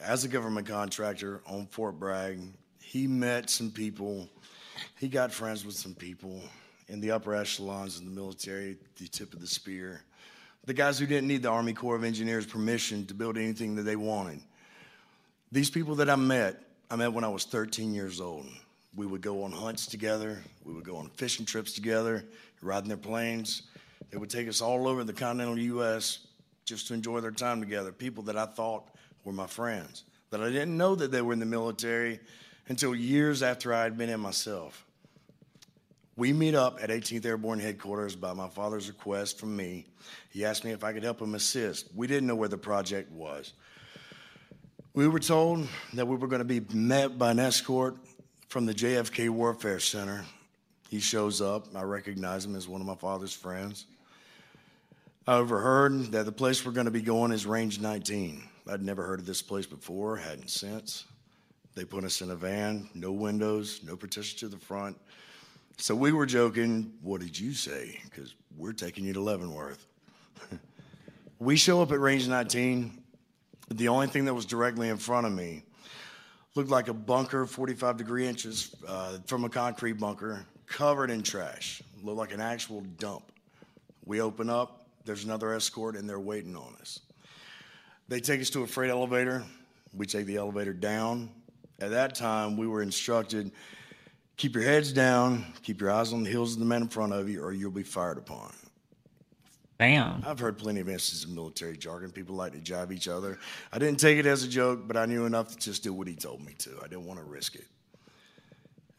[0.00, 2.40] As a government contractor on Fort Bragg,
[2.80, 4.28] he met some people,
[4.98, 6.42] he got friends with some people
[6.88, 10.02] in the upper echelons in the military, the tip of the spear.
[10.66, 13.82] The guys who didn't need the Army Corps of Engineers permission to build anything that
[13.82, 14.40] they wanted.
[15.50, 18.44] These people that I met, I met when I was 13 years old.
[18.94, 20.42] We would go on hunts together.
[20.62, 22.22] We would go on fishing trips together,
[22.60, 23.62] riding their planes.
[24.10, 26.18] They would take us all over the continental U.S.
[26.66, 27.92] just to enjoy their time together.
[27.92, 28.90] People that I thought
[29.24, 30.04] were my friends.
[30.28, 32.20] that I didn't know that they were in the military
[32.68, 34.84] until years after I had been in myself.
[36.16, 39.86] We meet up at 18th Airborne Headquarters by my father's request from me.
[40.28, 41.88] He asked me if I could help him assist.
[41.94, 43.54] We didn't know where the project was.
[44.94, 47.96] We were told that we were going to be met by an escort
[48.48, 50.26] from the JFK Warfare Center.
[50.90, 51.74] He shows up.
[51.74, 53.86] I recognize him as one of my father's friends.
[55.26, 58.42] I overheard that the place we're going to be going is Range 19.
[58.70, 61.06] I'd never heard of this place before, hadn't since.
[61.74, 64.98] They put us in a van, no windows, no partition to the front.
[65.78, 67.98] So we were joking, what did you say?
[68.04, 69.86] Because we're taking you to Leavenworth.
[71.38, 73.01] we show up at Range 19.
[73.76, 75.62] The only thing that was directly in front of me
[76.54, 81.82] looked like a bunker, 45 degree inches uh, from a concrete bunker, covered in trash.
[82.02, 83.24] Looked like an actual dump.
[84.04, 87.00] We open up, there's another escort, and they're waiting on us.
[88.08, 89.44] They take us to a freight elevator.
[89.94, 91.30] We take the elevator down.
[91.80, 93.52] At that time, we were instructed
[94.36, 97.12] keep your heads down, keep your eyes on the heels of the men in front
[97.12, 98.52] of you, or you'll be fired upon.
[99.82, 100.22] Damn.
[100.24, 102.12] I've heard plenty of instances of military jargon.
[102.12, 103.40] People like to jive each other.
[103.72, 106.06] I didn't take it as a joke, but I knew enough to just do what
[106.06, 106.78] he told me to.
[106.78, 107.66] I didn't want to risk it.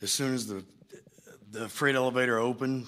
[0.01, 0.61] As soon as the
[1.51, 2.85] the freight elevator opened,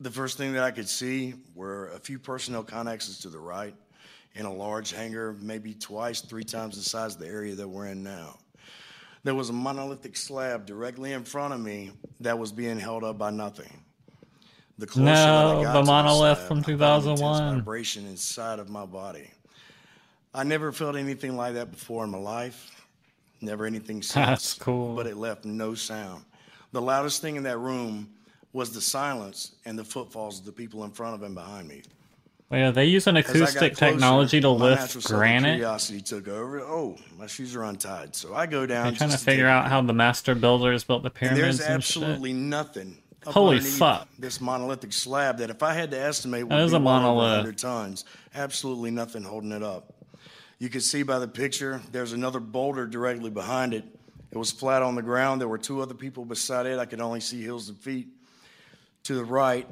[0.00, 3.76] the first thing that I could see were a few personnel connexes to the right
[4.34, 7.86] in a large hangar, maybe twice, three times the size of the area that we're
[7.86, 8.36] in now.
[9.22, 13.16] There was a monolithic slab directly in front of me that was being held up
[13.16, 13.84] by nothing.
[14.78, 17.54] The closer that I No, got the monolith from I felt 2001.
[17.56, 19.28] Vibration inside of my body.
[20.32, 22.84] I never felt anything like that before in my life.
[23.40, 24.14] Never anything since.
[24.14, 24.94] That's cool.
[24.94, 26.24] But it left no sound.
[26.72, 28.08] The loudest thing in that room
[28.52, 31.82] was the silence and the footfalls of the people in front of and behind me.
[32.50, 35.56] Wait, are they I got acoustic closer, technology to lift granite?
[35.56, 36.60] Curiosity took over.
[36.60, 38.84] Oh, my shoes are untied, so I go down.
[38.84, 42.02] They're trying to figure out how the master builders built the pyramids there's and, shit.
[42.02, 42.96] absolutely nothing.
[43.32, 44.08] Holy fuck.
[44.18, 47.30] This monolithic slab that, if I had to estimate, would That is be a monolith.
[47.30, 48.04] 100 tons.
[48.34, 49.94] Absolutely nothing holding it up.
[50.58, 53.84] You can see by the picture, there's another boulder directly behind it.
[54.30, 55.40] It was flat on the ground.
[55.40, 56.78] There were two other people beside it.
[56.78, 58.08] I could only see heels and feet.
[59.04, 59.66] To the right,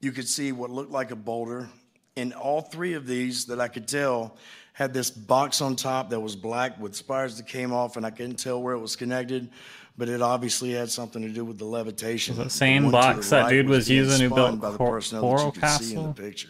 [0.00, 1.68] you could see what looked like a boulder.
[2.16, 4.36] In all three of these that I could tell
[4.72, 8.10] had this box on top that was black with spires that came off, and I
[8.10, 9.50] couldn't tell where it was connected,
[9.98, 12.36] but it obviously had something to do with the levitation.
[12.36, 14.92] the same box the that right dude was being using who built by the Cor-
[14.92, 16.12] personnel that you could see in Castle?
[16.12, 16.48] the picture.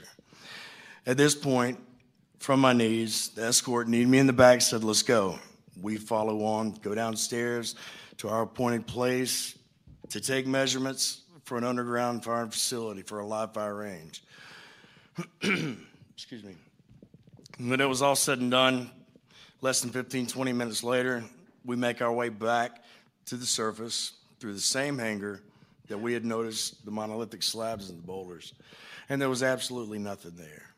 [1.05, 1.81] At this point,
[2.39, 5.39] from my knees, the escort needed me in the back, said, Let's go.
[5.81, 7.75] We follow on, go downstairs
[8.19, 9.59] to our appointed place
[10.11, 14.23] to take measurements for an underground firing facility for a live fire range.
[15.43, 16.55] Excuse me.
[17.59, 18.91] When it was all said and done,
[19.61, 21.23] less than 15, 20 minutes later,
[21.65, 22.83] we make our way back
[23.27, 25.41] to the surface through the same hangar
[25.89, 28.55] that we had noticed the monolithic slabs and the boulders.
[29.09, 30.73] And there was absolutely nothing there.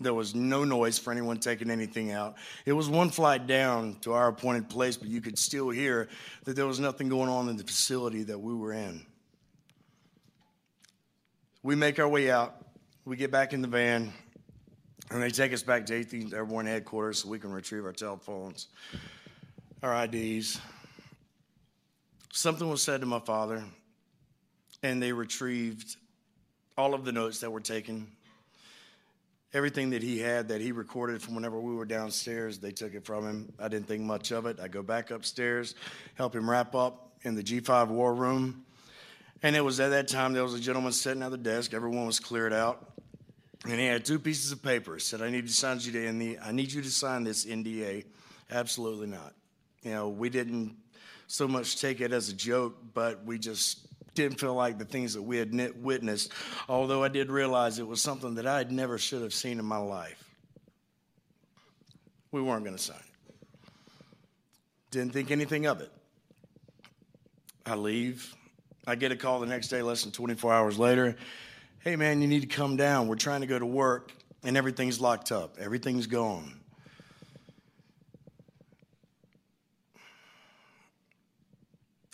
[0.00, 2.34] There was no noise for anyone taking anything out.
[2.66, 6.08] It was one flight down to our appointed place, but you could still hear
[6.44, 9.06] that there was nothing going on in the facility that we were in.
[11.62, 12.56] We make our way out.
[13.04, 14.12] We get back in the van,
[15.14, 18.66] and they take us back to 18th Airborne Headquarters so we can retrieve our telephones,
[19.80, 20.60] our IDs.
[22.32, 23.62] Something was said to my father,
[24.82, 25.94] and they retrieved
[26.76, 28.08] all of the notes that were taken.
[29.52, 33.04] Everything that he had that he recorded from whenever we were downstairs, they took it
[33.04, 33.52] from him.
[33.60, 34.58] I didn't think much of it.
[34.58, 35.76] I go back upstairs,
[36.16, 38.64] help him wrap up in the G5 war room.
[39.44, 41.72] And it was at that time there was a gentleman sitting at the desk.
[41.72, 42.90] Everyone was cleared out.
[43.64, 44.98] And he had two pieces of paper.
[44.98, 46.38] Said, I need to sign you to NDA.
[46.46, 48.04] I need you to sign this NDA.
[48.50, 49.34] Absolutely not.
[49.82, 50.76] You know, we didn't
[51.26, 55.14] so much take it as a joke, but we just didn't feel like the things
[55.14, 56.32] that we had witnessed,
[56.68, 59.64] although I did realize it was something that I had never should have seen in
[59.64, 60.22] my life.
[62.30, 63.36] We weren't going to sign it.
[64.90, 65.90] Didn't think anything of it.
[67.66, 68.34] I leave.
[68.86, 71.16] I get a call the next day, less than 24 hours later.
[71.84, 73.08] Hey, man, you need to come down.
[73.08, 74.10] We're trying to go to work,
[74.42, 75.58] and everything's locked up.
[75.60, 76.58] Everything's gone.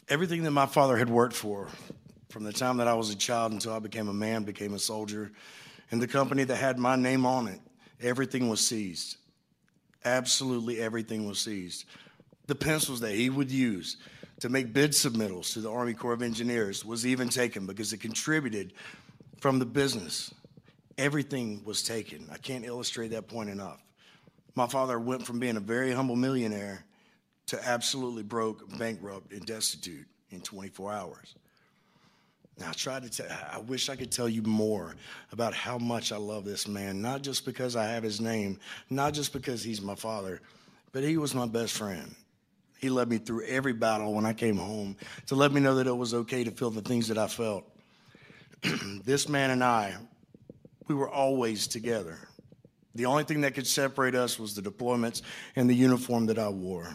[0.09, 1.69] Everything that my father had worked for,
[2.31, 4.79] from the time that I was a child until I became a man, became a
[4.81, 5.31] soldier,
[5.93, 7.61] and the company that had my name on it,
[8.01, 9.19] everything was seized.
[10.05, 11.85] Absolutely everything was seized.
[12.49, 13.99] The pencils that he would use
[14.41, 17.99] to make bid submittals to the Army Corps of Engineers was even taken because it
[17.99, 18.73] contributed
[19.41, 20.33] from the business.
[20.99, 22.29] everything was taken.
[22.31, 23.83] I can't illustrate that point enough.
[24.55, 26.85] My father went from being a very humble millionaire
[27.47, 31.35] to absolutely broke, bankrupt, and destitute in 24 hours.
[32.59, 34.95] Now, I tried to I wish I could tell you more
[35.33, 38.59] about how much I love this man, not just because I have his name,
[38.91, 40.43] not just because he's my father,
[40.93, 42.15] but he was my best friend.
[42.79, 45.87] He led me through every battle when I came home to let me know that
[45.87, 47.65] it was okay to feel the things that I felt.
[49.05, 49.97] this man and I,
[50.89, 52.19] we were always together.
[52.95, 55.23] The only thing that could separate us was the deployments
[55.57, 56.93] and the uniform that I wore.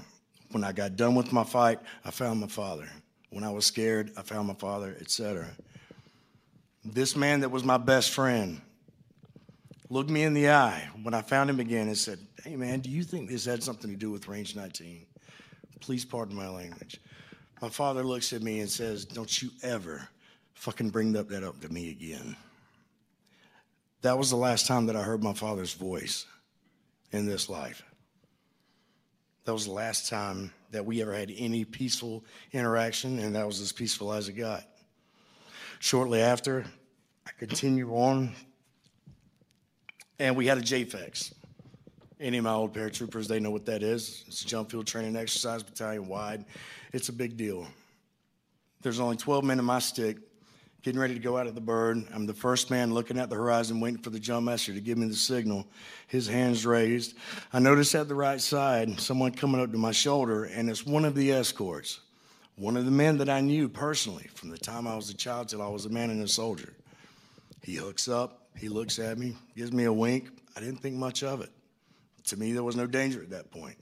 [0.52, 2.88] When I got done with my fight, I found my father.
[3.30, 5.48] When I was scared, I found my father, etc.
[6.84, 8.62] This man that was my best friend
[9.90, 12.90] looked me in the eye when I found him again and said, Hey man, do
[12.90, 15.06] you think this had something to do with Range 19?
[15.80, 17.00] Please pardon my language.
[17.62, 20.08] My father looks at me and says, Don't you ever
[20.56, 22.36] fucking bring that up to me again.
[24.02, 26.26] That was the last time that I heard my father's voice
[27.12, 27.84] in this life.
[29.46, 33.62] That was the last time that we ever had any peaceful interaction, and that was
[33.62, 34.64] as peaceful as it got.
[35.80, 36.66] Shortly after,
[37.28, 38.34] I continue on,
[40.20, 41.34] and we had a JFEX.
[42.20, 44.24] Any of my old paratroopers, they know what that is.
[44.28, 46.46] It's a jump field training exercise, battalion wide.
[46.94, 47.68] It's a big deal.
[48.82, 50.18] There's only 12 men in my stick,
[50.86, 52.06] getting ready to go out of the bird.
[52.14, 55.00] I'm the first man looking at the horizon, waiting for the jump master to give
[55.00, 55.66] me the signal.
[56.06, 57.16] His hands raised.
[57.52, 61.04] I notice at the right side someone coming up to my shoulder, and it's one
[61.04, 62.02] of the escorts,
[62.56, 65.50] one of the men that I knew personally from the time I was a child
[65.50, 66.72] till I was a man and a soldier.
[67.64, 70.30] He hooks up, he looks at me, gives me a wink.
[70.56, 71.50] I didn't think much of it.
[72.26, 73.78] To me, there was no danger at that point.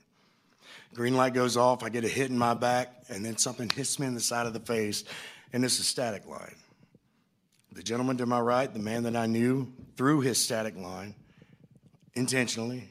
[0.94, 4.00] Green light goes off, I get a hit in my back, and then something hits
[4.00, 5.04] me in the side of the face,
[5.52, 6.56] and it's a static line.
[7.74, 11.16] The gentleman to my right, the man that I knew, threw his static line
[12.14, 12.88] intentionally,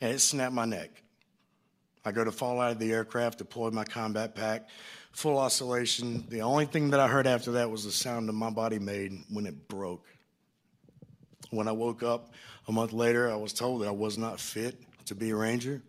[0.00, 0.90] and it snapped my neck.
[2.04, 4.68] I go to fall out of the aircraft, deploy my combat pack,
[5.12, 6.26] full oscillation.
[6.28, 9.12] The only thing that I heard after that was the sound that my body made
[9.30, 10.04] when it broke.
[11.50, 12.32] When I woke up
[12.66, 15.80] a month later, I was told that I was not fit to be a ranger.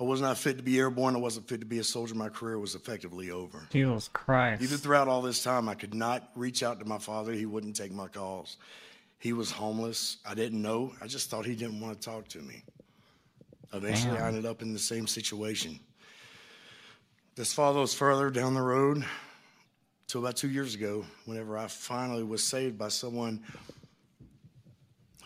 [0.00, 1.14] I was not fit to be airborne.
[1.14, 2.14] I wasn't fit to be a soldier.
[2.14, 3.66] My career was effectively over.
[3.70, 4.62] Jesus Christ.
[4.62, 7.32] Even throughout all this time, I could not reach out to my father.
[7.32, 8.56] He wouldn't take my calls.
[9.18, 10.16] He was homeless.
[10.26, 10.92] I didn't know.
[11.00, 12.64] I just thought he didn't want to talk to me.
[13.72, 15.78] Eventually, I ended up in the same situation.
[17.36, 19.04] This follows further down the road
[20.08, 23.42] to about two years ago, whenever I finally was saved by someone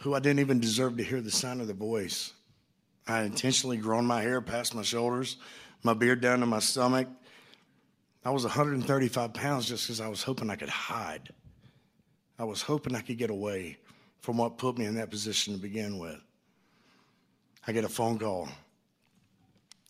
[0.01, 2.33] who I didn't even deserve to hear the sound of their voice.
[3.09, 5.39] I intentionally grown my hair past my shoulders,
[5.83, 7.09] my beard down to my stomach.
[8.23, 11.31] I was 135 pounds just because I was hoping I could hide.
[12.39, 13.79] I was hoping I could get away
[14.21, 16.21] from what put me in that position to begin with.
[17.67, 18.49] I get a phone call.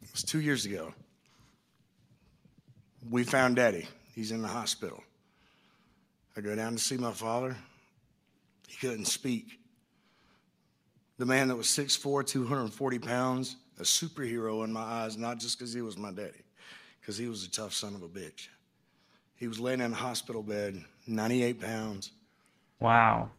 [0.01, 0.95] It was two years ago.
[3.11, 3.87] We found Daddy.
[4.15, 5.03] He's in the hospital.
[6.37, 7.57] I go down to see my father.
[8.69, 9.59] He couldn't speak.
[11.19, 15.73] The man that was 6'4, 240 pounds, a superhero in my eyes, not just because
[15.73, 16.45] he was my daddy,
[17.01, 18.49] because he was a tough son of a bitch.
[19.35, 22.13] He was laying in a hospital bed, 98 pounds.
[22.81, 23.31] Wow.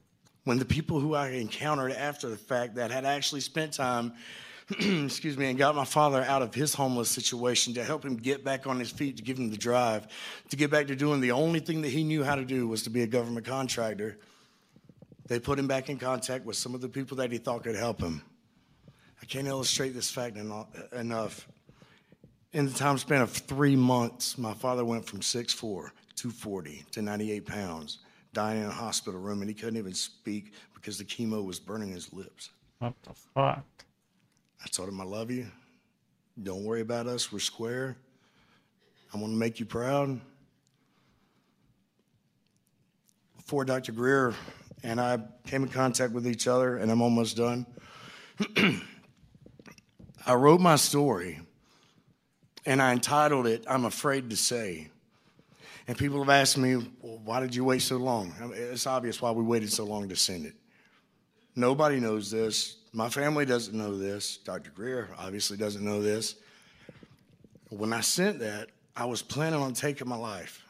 [0.44, 4.14] When the people who I encountered after the fact that had actually spent time,
[4.80, 8.44] excuse me, and got my father out of his homeless situation to help him get
[8.44, 10.08] back on his feet, to give him the drive,
[10.50, 12.84] to get back to doing the only thing that he knew how to do was
[12.84, 14.18] to be a government contractor.
[15.30, 17.76] They put him back in contact with some of the people that he thought could
[17.76, 18.24] help him.
[19.22, 21.48] I can't illustrate this fact eno- enough.
[22.52, 25.60] In the time span of three months, my father went from 6'4,
[26.16, 28.00] 240 to 98 pounds,
[28.34, 31.92] dying in a hospital room, and he couldn't even speak because the chemo was burning
[31.92, 32.50] his lips.
[32.80, 33.64] What the fuck?
[34.66, 35.46] I told him, I love you.
[36.42, 37.32] Don't worry about us.
[37.32, 37.98] We're square.
[39.14, 40.20] I want to make you proud.
[43.38, 43.92] Before Dr.
[43.92, 44.34] Greer
[44.84, 47.66] and I came in contact with each other, and I'm almost done,
[50.26, 51.40] I wrote my story
[52.66, 54.90] and I entitled it, I'm Afraid to Say.
[55.88, 58.34] And people have asked me, well, why did you wait so long?
[58.40, 60.54] I mean, It's obvious why we waited so long to send it.
[61.56, 62.78] Nobody knows this.
[62.94, 64.38] My family doesn't know this.
[64.38, 64.70] Dr.
[64.70, 66.36] Greer obviously doesn't know this.
[67.70, 70.64] When I sent that, I was planning on taking my life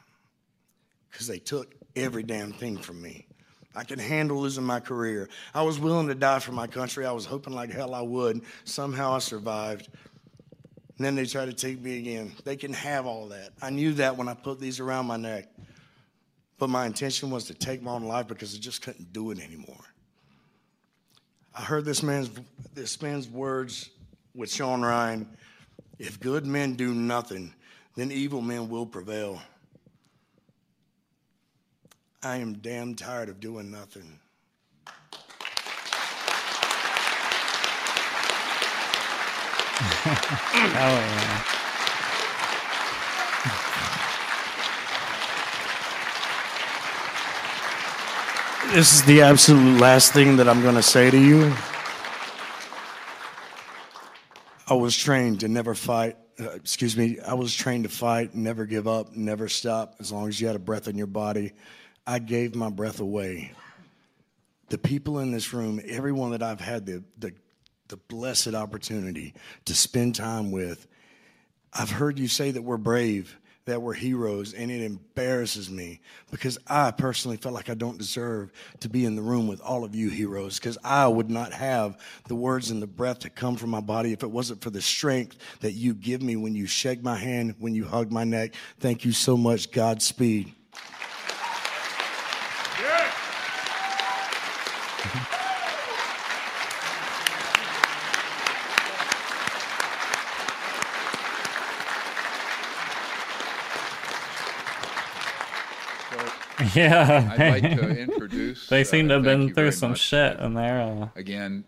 [1.12, 3.26] because they took every damn thing from me.
[3.80, 5.30] I could handle losing my career.
[5.54, 7.06] I was willing to die for my country.
[7.06, 8.42] I was hoping like hell I would.
[8.66, 9.88] Somehow I survived.
[10.98, 12.34] And then they tried to take me again.
[12.44, 13.52] They can have all that.
[13.62, 15.48] I knew that when I put these around my neck.
[16.58, 19.40] but my intention was to take my own life because I just couldn't do it
[19.40, 19.86] anymore.
[21.56, 22.30] I heard this man's
[22.76, 23.90] this man's words
[24.36, 25.26] with Sean Ryan.
[25.98, 27.54] If good men do nothing,
[27.96, 29.42] then evil men will prevail.
[32.22, 34.20] I am damn tired of doing nothing.
[39.80, 41.44] Hell yeah.
[48.76, 51.54] This is the absolute last thing that I'm going to say to you.
[54.68, 56.18] I was trained to never fight.
[56.38, 57.18] Uh, excuse me.
[57.26, 60.58] I was trained to fight, never give up, never stop, as long as you had
[60.58, 61.54] a breath in your body.
[62.10, 63.52] I gave my breath away.
[64.70, 67.34] The people in this room, everyone that I've had the, the,
[67.88, 69.36] the blessed opportunity
[69.66, 70.88] to spend time with,
[71.72, 76.02] I've heard you say that we're brave, that we're heroes, and it embarrasses me
[76.32, 79.84] because I personally felt like I don't deserve to be in the room with all
[79.84, 83.56] of you heroes because I would not have the words and the breath to come
[83.56, 86.66] from my body if it wasn't for the strength that you give me when you
[86.66, 88.56] shake my hand, when you hug my neck.
[88.80, 89.72] Thank you so much.
[89.72, 90.56] Godspeed.
[106.76, 107.30] Yeah.
[107.38, 108.68] I'd like to introduce.
[108.68, 110.00] they uh, seem to have been through some much.
[110.00, 110.82] shit in there.
[110.82, 111.64] Uh, Again.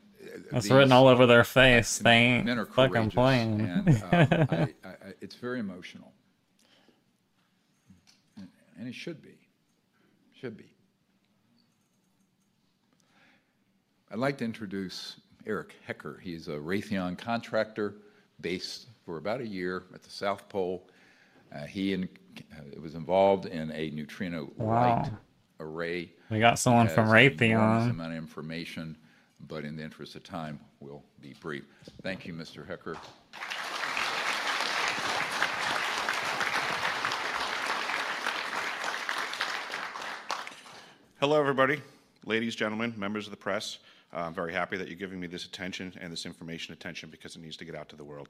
[0.52, 1.98] it's written all over their face.
[2.00, 3.62] They ain't men are fucking playing.
[3.62, 6.12] and um, I, I, I, it's very emotional,
[8.38, 8.48] and,
[8.78, 9.38] and it should be,
[10.40, 10.66] should be.
[14.12, 16.20] I'd like to introduce Eric Hecker.
[16.22, 17.96] He's a Raytheon contractor
[18.42, 20.88] based for about a year at the South Pole.
[21.54, 22.08] Uh, he in,
[22.54, 25.02] uh, was involved in a neutrino Wow.
[25.04, 25.12] light
[25.60, 26.12] array.
[26.30, 27.34] we got someone from an enormous
[27.88, 27.90] Raytheon.
[27.92, 28.98] amount of information,
[29.48, 31.64] but in the interest of time, we'll be brief.
[32.02, 32.66] Thank you, Mr.
[32.68, 32.98] Hecker.
[41.20, 41.80] Hello, everybody,
[42.26, 43.78] ladies, gentlemen, members of the press.
[44.14, 47.36] Uh, I'm very happy that you're giving me this attention and this information attention because
[47.36, 48.30] it needs to get out to the world.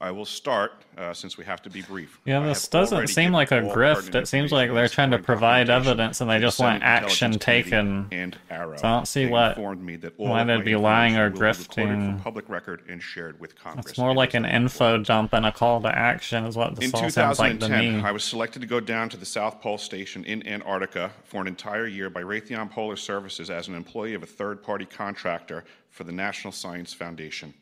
[0.00, 2.20] I will start, uh, since we have to be brief.
[2.24, 4.14] Yeah, this doesn't seem like a grift.
[4.14, 8.06] It seems like they're trying to provide evidence and they just want action taken.
[8.12, 8.76] And Arrow.
[8.76, 11.66] So I don't see what- informed me that all why they'd be lying or information
[11.68, 12.16] will be recorded grifting.
[12.18, 13.86] for public record and shared with Congress.
[13.86, 16.94] It's more like an info dump and a call to action, is what this in
[16.94, 18.04] all sounds like to 2010, me.
[18.04, 21.48] I was selected to go down to the South Pole Station in Antarctica for an
[21.48, 26.04] entire year by Raytheon Polar Services as an employee of a third party contractor for
[26.04, 27.52] the National Science Foundation.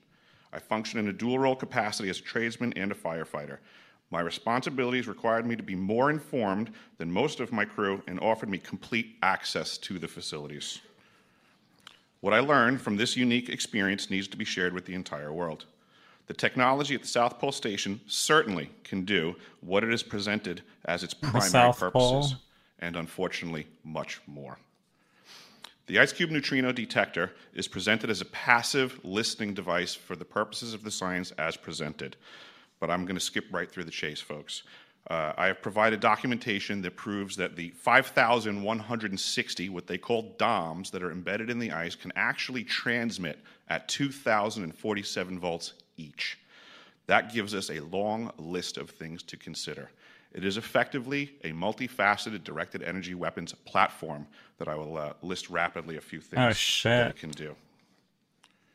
[0.52, 3.58] I function in a dual role capacity as a tradesman and a firefighter.
[4.10, 8.48] My responsibilities required me to be more informed than most of my crew and offered
[8.48, 10.80] me complete access to the facilities.
[12.20, 15.66] What I learned from this unique experience needs to be shared with the entire world.
[16.26, 21.04] The technology at the South Pole Station certainly can do what it is presented as
[21.04, 22.36] its primary purposes,
[22.80, 24.58] and unfortunately, much more.
[25.86, 30.82] The IceCube neutrino detector is presented as a passive listening device for the purposes of
[30.82, 32.16] the science as presented.
[32.80, 34.64] But I'm going to skip right through the chase, folks.
[35.08, 41.04] Uh, I have provided documentation that proves that the 5,160, what they call DOMs, that
[41.04, 46.36] are embedded in the ice can actually transmit at 2,047 volts each.
[47.06, 49.90] That gives us a long list of things to consider.
[50.36, 54.26] It is effectively a multifaceted directed energy weapons platform
[54.58, 57.56] that I will uh, list rapidly a few things Oh, that it can do.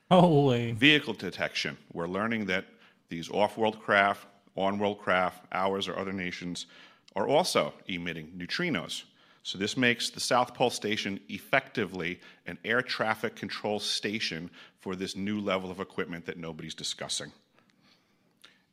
[0.10, 0.72] Holy.
[0.72, 1.78] Vehicle detection.
[1.94, 2.66] We're learning that
[3.10, 4.26] these off world craft,
[4.58, 6.66] on world craft, ours or other nations,
[7.16, 9.04] are also emitting neutrinos.
[9.44, 14.50] So this makes the South Pole Station effectively an air traffic control station
[14.80, 17.32] for this new level of equipment that nobody's discussing.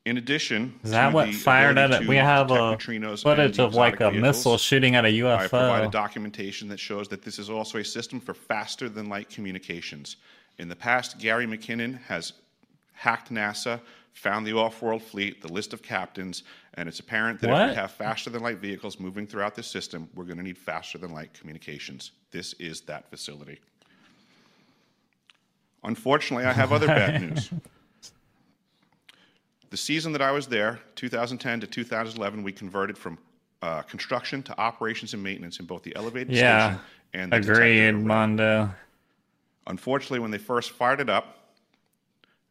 [0.09, 2.09] In addition, Is that what fired at it?
[2.09, 5.43] We have a uh, neutrinos footage of like a exotic missile shooting at a I
[5.43, 5.93] have provided UFO.
[5.93, 10.17] documentation that shows that this is also a system for faster than light communications.
[10.57, 12.33] In the past, Gary McKinnon has
[12.95, 13.83] hacked NASA,
[14.15, 16.43] found the off world fleet, the list of captains,
[16.73, 20.09] and it's apparent that if we have faster than light vehicles moving throughout this system,
[20.15, 22.13] we're going to need faster than light communications.
[22.31, 23.61] This is that facility.
[25.85, 27.51] Unfortunately, I have other bad news.
[29.71, 33.19] The season that I was there, 2010 to 2011, we converted from
[33.61, 36.69] uh, construction to operations and maintenance in both the elevated Yeah.
[36.71, 36.81] station
[37.15, 37.93] and the Agreed.
[37.93, 38.71] Mondo.
[39.67, 41.35] Unfortunately, when they first fired it up,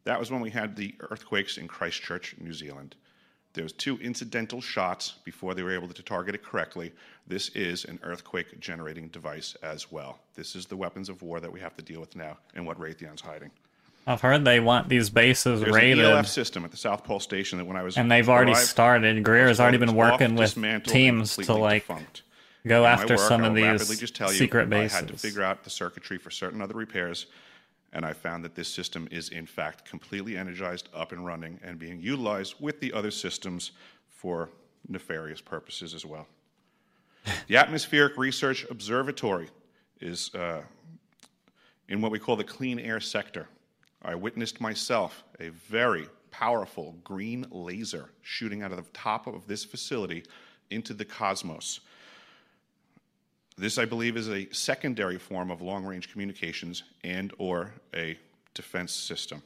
[0.04, 2.94] that was when we had the earthquakes in Christchurch, New Zealand.
[3.54, 6.92] There's two incidental shots before they were able to target it correctly.
[7.26, 10.20] This is an earthquake generating device as well.
[10.34, 12.78] This is the weapons of war that we have to deal with now and what
[12.78, 13.50] Raytheon's hiding.
[14.08, 17.20] I've heard they want these bases There's raided, an ELF system at the South Pole
[17.20, 19.22] Station that when I was and they've already arrived, started.
[19.22, 20.54] Greer has already been working with
[20.84, 22.22] teams to like defunct.
[22.66, 25.42] go In after work, some of these just tell you, secret I had to figure
[25.42, 27.26] out the circuitry for certain other repairs,
[27.92, 31.78] and I found that this system is in fact completely energized, up and running, and
[31.78, 33.72] being utilized with the other systems
[34.08, 34.48] for
[34.88, 36.26] nefarious purposes as well.
[37.46, 39.50] the Atmospheric Research Observatory
[40.00, 40.62] is uh,
[41.90, 43.48] in what we call the clean air sector.
[44.02, 49.64] I witnessed myself a very powerful green laser shooting out of the top of this
[49.64, 50.24] facility
[50.70, 51.80] into the cosmos.
[53.56, 58.16] This, I believe, is a secondary form of long-range communications and or a
[58.54, 59.42] defense system.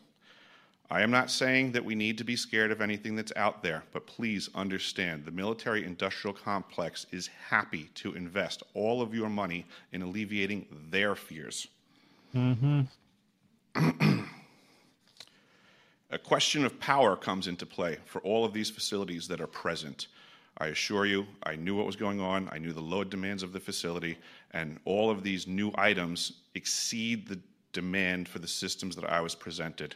[0.90, 3.82] I am not saying that we need to be scared of anything that's out there,
[3.94, 9.64] but please understand the military industrial complex is happy to invest all of your money
[9.92, 11.68] in alleviating their fears.
[12.36, 12.82] Mm-hmm.
[16.12, 20.08] A question of power comes into play for all of these facilities that are present.
[20.58, 23.54] I assure you, I knew what was going on, I knew the load demands of
[23.54, 24.18] the facility,
[24.50, 27.40] and all of these new items exceed the
[27.72, 29.94] demand for the systems that I was presented.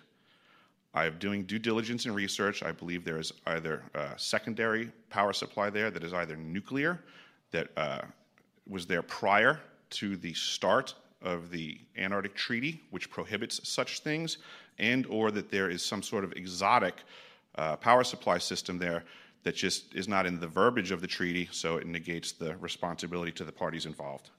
[0.95, 2.63] I am doing due diligence and research.
[2.63, 7.05] I believe there is either a secondary power supply there that is either nuclear,
[7.51, 8.01] that uh,
[8.67, 9.61] was there prior
[9.91, 14.39] to the start of the Antarctic Treaty, which prohibits such things,
[14.79, 16.95] and or that there is some sort of exotic
[17.57, 19.05] uh, power supply system there
[19.43, 23.33] that just is not in the verbiage of the treaty, so it negates the responsibility
[23.33, 24.31] to the parties involved.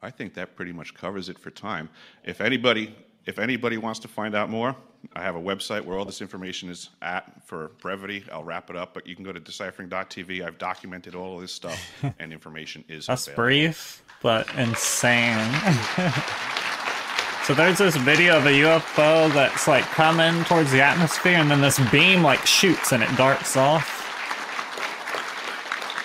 [0.00, 1.90] I think that pretty much covers it for time.
[2.24, 2.94] If anybody,
[3.28, 4.74] if anybody wants to find out more,
[5.12, 8.24] I have a website where all this information is at for brevity.
[8.32, 10.42] I'll wrap it up, but you can go to deciphering.tv.
[10.44, 11.78] I've documented all of this stuff,
[12.18, 13.42] and information is That's available.
[13.44, 15.52] brief, but insane.
[17.44, 21.60] so there's this video of a UFO that's like coming towards the atmosphere, and then
[21.60, 24.07] this beam like shoots and it darts off.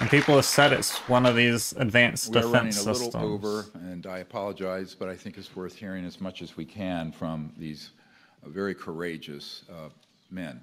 [0.03, 3.23] And people have said it's one of these advanced We're running defense a little systems.
[3.23, 7.13] over, and I apologize, but I think it's worth hearing as much as we can
[7.13, 7.91] from these
[8.45, 9.87] uh, very courageous uh,
[10.29, 10.59] men.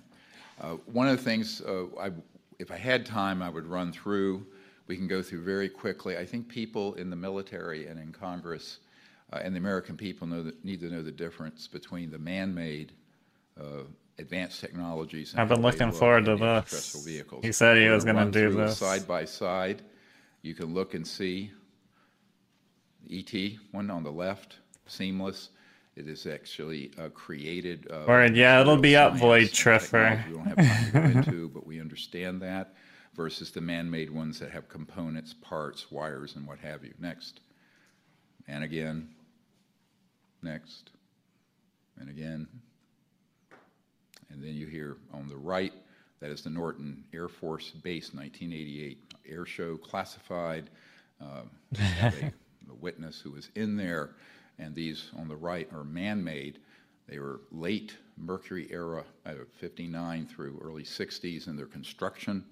[0.61, 2.12] Uh, One of the things, uh, I-
[2.59, 4.45] if I had time, I would run through,
[4.88, 6.18] we can go through very quickly.
[6.18, 8.80] I think people in the military and in Congress
[9.32, 12.93] uh, and the American people know that, need to know the difference between the man-made
[13.59, 13.84] uh,
[14.18, 15.34] advanced technologies.
[15.36, 17.06] I've been looking forward to the this.
[17.42, 18.78] He said he was gonna do this.
[18.78, 19.82] Side by side,
[20.42, 21.52] you can look and see
[23.11, 23.32] ET,
[23.72, 24.56] one on the left,
[24.86, 25.50] seamless.
[25.96, 27.90] It is actually uh, created.
[27.90, 30.26] uh, Word, yeah, it'll be up, Void and Triffer.
[30.28, 32.74] We don't have time to go into, but we understand that
[33.14, 36.94] versus the man-made ones that have components, parts, wires, and what have you.
[37.00, 37.40] Next.
[38.46, 39.08] And again.
[40.42, 40.90] Next.
[41.98, 42.46] And again.
[44.31, 45.72] And then you hear on the right,
[46.20, 50.70] that is the Norton Air Force Base, 1988 air show classified.
[51.78, 52.33] We a,
[52.70, 54.11] a witness who was in there,
[54.59, 56.59] and these on the right are man-made.
[57.09, 62.45] They were late Mercury era, uh, 59 through early 60s in their construction,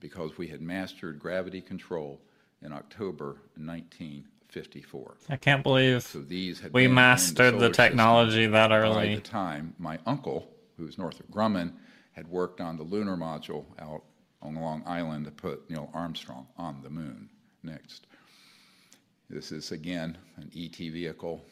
[0.00, 2.20] because we had mastered gravity control
[2.62, 5.16] in October 1954.
[5.28, 8.94] I can't believe So these had we mastered the system technology that early.
[8.94, 10.48] By the time my uncle,
[10.80, 11.72] who's Northrop Grumman,
[12.12, 14.02] had worked on the lunar module out
[14.42, 17.28] on Long Island to put Neil Armstrong on the moon.
[17.62, 18.06] Next.
[19.28, 21.44] This is again an ET vehicle.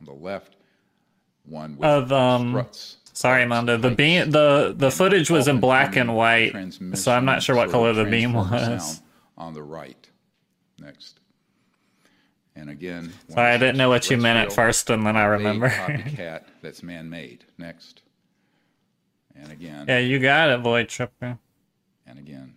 [0.00, 0.56] On the left,
[1.44, 2.96] one with Of, um, struts.
[3.12, 3.76] Sorry, Mando.
[3.76, 6.54] The beam, the the footage was in black and white,
[6.94, 9.02] so I'm not sure what color the beam was.
[9.36, 10.08] On the right.
[10.78, 11.18] Next.
[12.58, 13.12] And again.
[13.28, 15.68] Sorry, I didn't know what you meant at first, and then I remember.
[15.70, 17.44] copycat that's man-made.
[17.56, 18.02] Next.
[19.36, 21.38] And again, yeah, you got it, Void Tripper.
[22.04, 22.54] and again.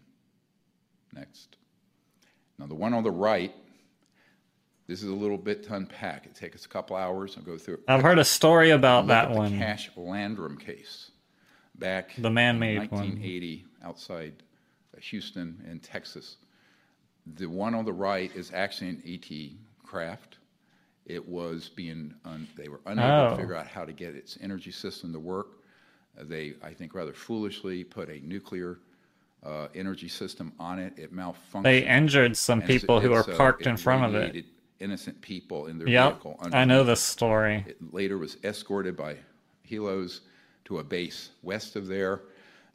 [1.14, 1.56] Next.
[2.58, 3.54] Now, the one on the right,
[4.88, 6.26] this is a little bit to unpack.
[6.26, 7.36] It takes us a couple hours.
[7.38, 7.82] I'll go through it.
[7.88, 9.58] I've heard a story about that at the one.
[9.60, 11.12] Cash Landrum case
[11.76, 13.02] back The man-made in one.
[13.02, 14.34] 1980 outside
[15.00, 16.38] Houston in Texas.
[17.36, 19.52] The one on the right is actually an ET
[19.96, 20.38] craft.
[21.06, 23.30] It was being, un, they were unable Oh.
[23.32, 25.48] to figure out how to get its energy system to work.
[26.18, 28.80] Uh, They, I think rather foolishly, put a nuclear
[29.44, 30.94] uh, energy system on it.
[30.98, 31.64] It malfunctioned.
[31.64, 34.46] They injured some people who were parked in front of it.
[34.80, 36.40] Innocent people in their Yep, vehicle.
[36.54, 37.64] I know this story.
[37.68, 39.16] it later was escorted by
[39.70, 40.22] helos
[40.66, 42.22] to a base west of there.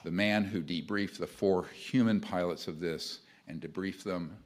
[0.05, 4.37] The man who debriefed the four human pilots of this and debriefed them,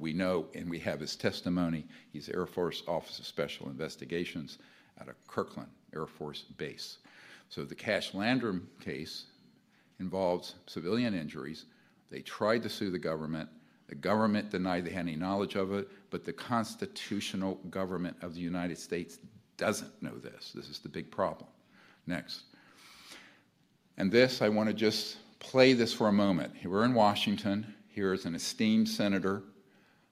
[0.00, 1.84] we know and we have his testimony.
[2.12, 4.58] He's Air Force Office of Special Investigations
[5.00, 6.98] out of Kirtland Air Force Base.
[7.48, 9.24] So the Cash Landrum case
[9.98, 11.66] involves civilian injuries.
[12.10, 13.48] They tried to sue the government.
[13.88, 18.40] The government denied they had any knowledge of it, but the constitutional government of the
[18.40, 19.18] United States
[19.56, 20.52] doesn't know this.
[20.54, 21.50] This is the big problem.
[22.06, 22.44] Next.
[23.98, 26.54] And this, I want to just play this for a moment.
[26.64, 27.74] We're in Washington.
[27.88, 29.42] Here is an esteemed senator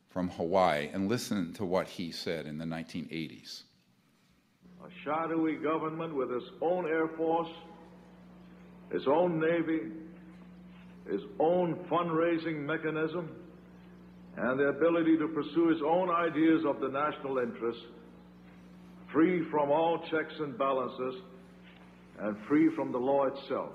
[0.09, 3.63] from Hawaii, and listen to what he said in the 1980s.
[4.85, 7.49] A shadowy government with its own Air Force,
[8.91, 9.81] its own Navy,
[11.07, 13.29] its own fundraising mechanism,
[14.37, 17.81] and the ability to pursue its own ideas of the national interest,
[19.13, 21.21] free from all checks and balances,
[22.21, 23.73] and free from the law itself.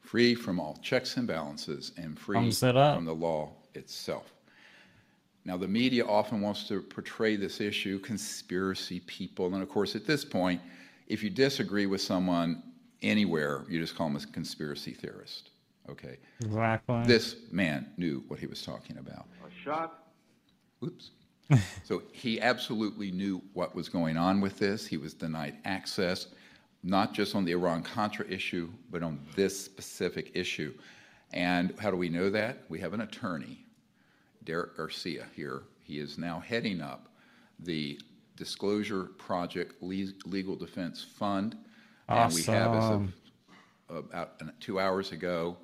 [0.00, 2.96] Free from all checks and balances and free Thumbs it up.
[2.96, 4.32] from the law itself.
[5.46, 9.54] Now, the media often wants to portray this issue, conspiracy people.
[9.54, 10.60] And of course, at this point,
[11.06, 12.64] if you disagree with someone
[13.00, 15.50] anywhere, you just call them a conspiracy theorist.
[15.88, 16.16] Okay?
[16.40, 17.04] Exactly.
[17.06, 19.26] This man knew what he was talking about.
[19.46, 20.02] A shot
[20.84, 21.10] Oops.
[21.84, 24.84] so he absolutely knew what was going on with this.
[24.84, 26.26] He was denied access,
[26.82, 30.74] not just on the Iran Contra issue, but on this specific issue.
[31.32, 32.64] And how do we know that?
[32.68, 33.65] We have an attorney,
[34.46, 35.64] Derek Garcia, here.
[35.82, 37.08] He is now heading up
[37.58, 38.00] the
[38.36, 41.56] Disclosure Project Le- Legal Defense Fund.
[42.08, 43.12] And we have, as of
[43.90, 45.56] about two hours ago,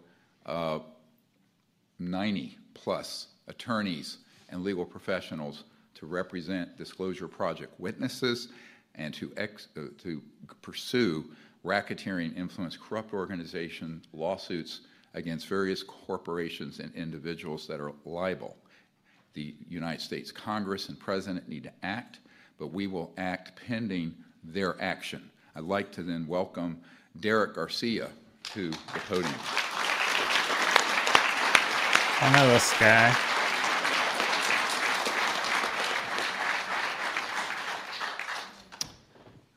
[0.46, 0.80] uh,
[1.98, 4.18] 90 plus attorneys
[4.48, 5.64] and legal professionals
[5.94, 8.48] to represent Disclosure Project witnesses
[8.96, 10.20] and to, ex, uh, to
[10.60, 11.24] pursue
[11.64, 14.80] racketeering, influence, corrupt organization lawsuits
[15.14, 18.56] against various corporations and individuals that are liable.
[19.34, 22.18] The United States Congress and President need to act,
[22.58, 24.14] but we will act pending
[24.44, 25.30] their action.
[25.54, 26.80] I'd like to then welcome
[27.20, 28.10] Derek Garcia
[28.44, 29.34] to the podium.
[32.20, 33.16] I know this guy.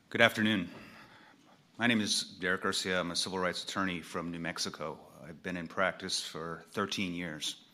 [0.08, 0.70] Good afternoon.
[1.78, 3.00] My name is Derek Garcia.
[3.00, 4.98] I'm a civil rights attorney from New Mexico.
[5.28, 7.65] I've been in practice for 13 years.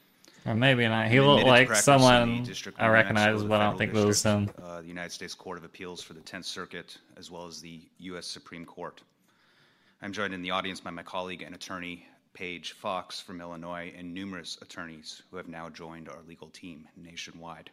[0.44, 1.08] Or maybe not.
[1.08, 4.22] He looked like practice in the someone I recognize, but I don't think it was
[4.22, 4.50] him.
[4.60, 7.80] Uh, the United States Court of Appeals for the 10th Circuit, as well as the
[7.98, 8.26] U.S.
[8.26, 9.02] Supreme Court.
[10.00, 14.12] I'm joined in the audience by my colleague and attorney, Paige Fox from Illinois, and
[14.12, 17.70] numerous attorneys who have now joined our legal team nationwide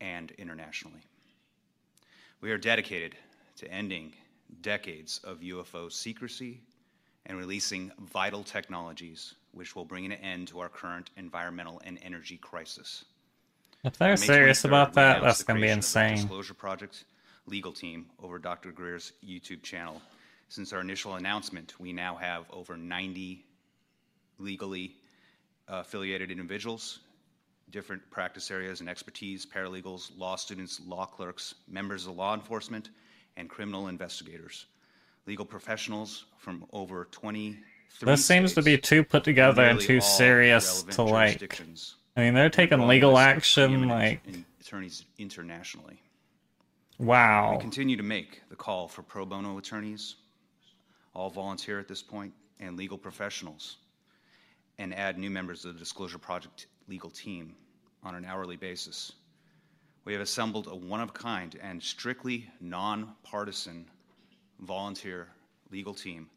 [0.00, 1.00] and internationally.
[2.40, 3.16] We are dedicated
[3.56, 4.12] to ending
[4.60, 6.60] decades of UFO secrecy
[7.26, 12.36] and releasing vital technologies which will bring an end to our current environmental and energy
[12.36, 13.04] crisis.
[13.84, 16.16] If they're serious about that, that's going to be creation of the insane.
[16.16, 17.04] Disclosure Project
[17.46, 18.72] legal team over Dr.
[18.72, 20.00] Greer's YouTube channel.
[20.48, 23.44] Since our initial announcement, we now have over 90
[24.38, 24.96] legally
[25.68, 27.00] uh, affiliated individuals,
[27.70, 32.90] different practice areas and expertise, paralegals, law students, law clerks, members of law enforcement,
[33.36, 34.66] and criminal investigators.
[35.26, 37.56] Legal professionals from over 23
[38.00, 41.60] This seems to be too put together and too serious to like.
[42.16, 43.88] I mean, they're taking legal action.
[43.88, 44.20] Like,
[44.60, 46.00] attorneys internationally.
[46.98, 47.52] Wow.
[47.52, 50.16] We continue to make the call for pro bono attorneys,
[51.12, 53.78] all volunteer at this point, and legal professionals,
[54.78, 57.56] and add new members of the Disclosure Project legal team
[58.02, 59.12] on an hourly basis.
[60.04, 63.86] We have assembled a one of kind and strictly nonpartisan
[64.60, 65.28] volunteer
[65.70, 66.28] legal team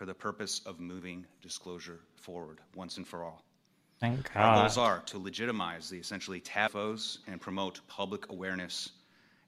[0.00, 3.44] for the purpose of moving disclosure forward once and for all.
[4.00, 8.92] Thank Our goals are to legitimize the essentially TAFOs and promote public awareness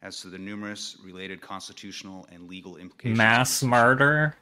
[0.02, 3.16] as to the numerous related constitutional and legal implications.
[3.16, 4.36] Mass murder.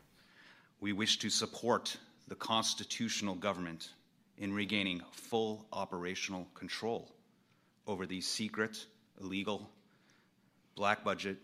[0.80, 1.96] We wish to support
[2.26, 3.90] the constitutional government
[4.36, 7.08] in regaining full operational control
[7.86, 8.84] over these secret,
[9.20, 9.70] illegal,
[10.74, 11.36] black budget,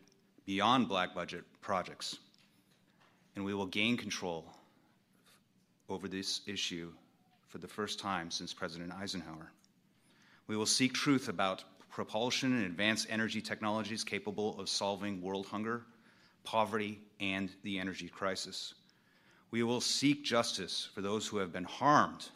[0.45, 2.19] beyond black budget projects.
[3.37, 4.56] And we will gain control
[5.89, 6.93] over this issue
[7.49, 9.51] for the first time since President Eisenhower.
[10.47, 15.83] We will seek truth about propulsion and advanced energy technologies capable of solving world hunger,
[16.45, 18.75] poverty, and the energy crisis.
[19.51, 22.29] We will seek justice for those who have been harmed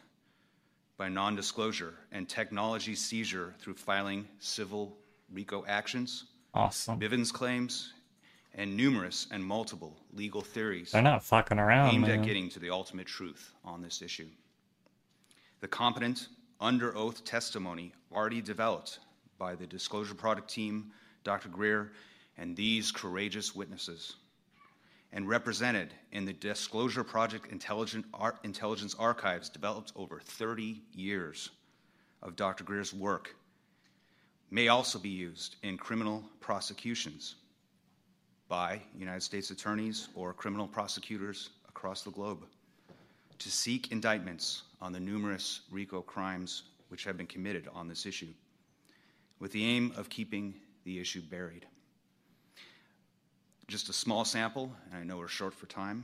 [0.96, 4.96] by non disclosure and technology seizure through filing civil
[5.32, 6.98] RICO actions, Awesome.
[6.98, 7.92] Bivens claims,
[8.54, 12.20] and numerous and multiple legal theories They're not fucking around, aimed man.
[12.20, 14.28] at getting to the ultimate truth on this issue.
[15.60, 16.28] The competent,
[16.60, 18.98] under oath testimony already developed
[19.38, 20.92] by the Disclosure Project team,
[21.24, 21.48] Dr.
[21.48, 21.92] Greer,
[22.36, 24.16] and these courageous witnesses,
[25.12, 31.50] and represented in the Disclosure Project intelligence archives developed over 30 years
[32.22, 32.64] of Dr.
[32.64, 33.34] Greer's work,
[34.50, 37.36] may also be used in criminal prosecutions
[38.50, 42.44] by United States attorneys or criminal prosecutors across the globe
[43.38, 48.34] to seek indictments on the numerous RICO crimes which have been committed on this issue,
[49.38, 50.52] with the aim of keeping
[50.84, 51.64] the issue buried.
[53.68, 56.02] Just a small sample, and I know we're short for time,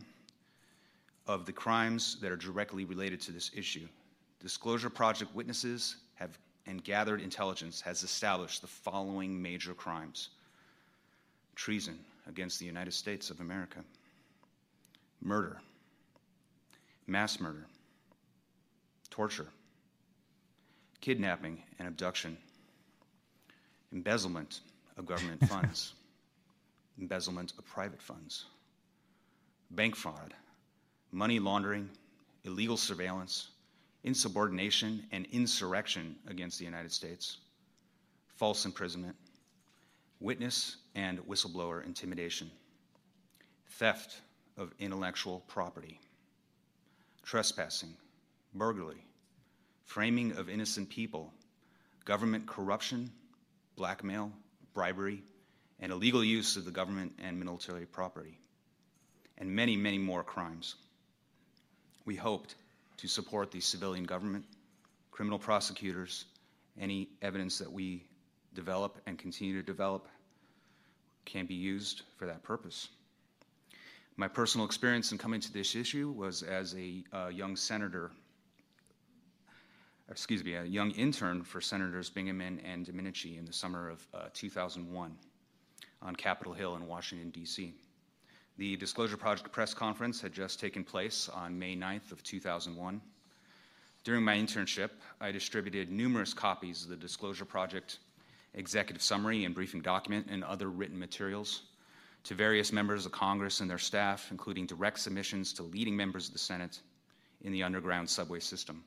[1.26, 3.88] of the crimes that are directly related to this issue.
[4.40, 6.38] Disclosure Project witnesses have
[6.68, 10.30] and gathered intelligence has established the following major crimes
[11.56, 13.80] treason against the United States of America,
[15.22, 15.60] murder,
[17.06, 17.66] mass murder,
[19.10, 19.48] torture,
[21.00, 22.36] kidnapping and abduction,
[23.92, 24.60] embezzlement
[24.96, 25.94] of government funds,
[26.98, 28.46] embezzlement of private funds,
[29.70, 30.34] bank fraud,
[31.12, 31.88] money laundering,
[32.44, 33.48] illegal surveillance,
[34.04, 37.38] insubordination and insurrection against the United States,
[38.36, 39.16] false imprisonment,
[40.20, 42.50] witness and whistleblower intimidation,
[43.72, 44.20] theft
[44.56, 46.00] of intellectual property,
[47.22, 47.94] trespassing,
[48.54, 49.04] burglary,
[49.84, 51.32] framing of innocent people,
[52.04, 53.10] government corruption,
[53.76, 54.32] blackmail,
[54.72, 55.22] bribery,
[55.80, 58.38] and illegal use of the government and military property,
[59.38, 60.76] and many, many more crimes.
[62.06, 62.54] We hoped
[62.98, 64.46] to support the civilian government,
[65.10, 66.24] criminal prosecutors,
[66.80, 68.04] any evidence that we
[68.56, 70.08] develop and continue to develop
[71.24, 72.88] can be used for that purpose.
[74.16, 78.10] My personal experience in coming to this issue was as a uh, young senator,
[80.10, 84.28] excuse me, a young intern for Senators Bingaman and Domenici in the summer of uh,
[84.32, 85.14] 2001
[86.00, 87.74] on Capitol Hill in Washington, D.C.
[88.56, 93.02] The Disclosure Project press conference had just taken place on May 9th of 2001.
[94.02, 94.90] During my internship,
[95.20, 97.98] I distributed numerous copies of the Disclosure Project
[98.56, 101.62] executive summary and briefing document and other written materials
[102.24, 106.32] to various members of Congress and their staff, including direct submissions to leading members of
[106.32, 106.80] the Senate
[107.42, 108.82] in the underground subway system.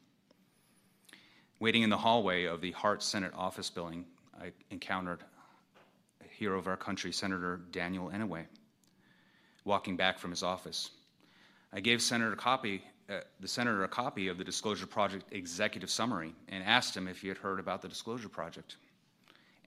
[1.59, 4.05] Waiting in the hallway of the Hart Senate office building,
[4.41, 5.23] I encountered
[6.21, 8.45] a hero of our country, Senator Daniel Inouye,
[9.63, 10.89] walking back from his office.
[11.71, 16.33] I gave Senator copy, uh, the senator a copy of the Disclosure Project executive summary
[16.47, 18.77] and asked him if he had heard about the Disclosure Project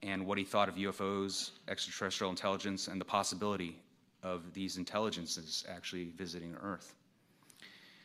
[0.03, 3.79] and what he thought of UFOs, extraterrestrial intelligence, and the possibility
[4.21, 6.93] of these intelligences actually visiting Earth.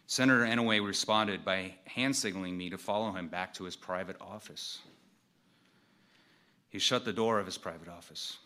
[0.06, 4.78] Senator Inouye responded by hand signaling me to follow him back to his private office.
[6.70, 8.38] He shut the door of his private office.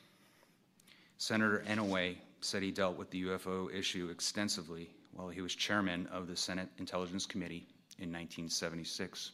[1.19, 6.27] Senator Inouye said he dealt with the UFO issue extensively while he was chairman of
[6.27, 7.67] the Senate Intelligence Committee
[7.99, 9.33] in 1976.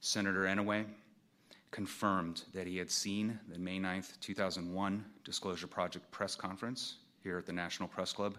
[0.00, 0.86] Senator Inouye
[1.70, 7.46] confirmed that he had seen the May 9th, 2001 Disclosure Project press conference here at
[7.46, 8.38] the National Press Club,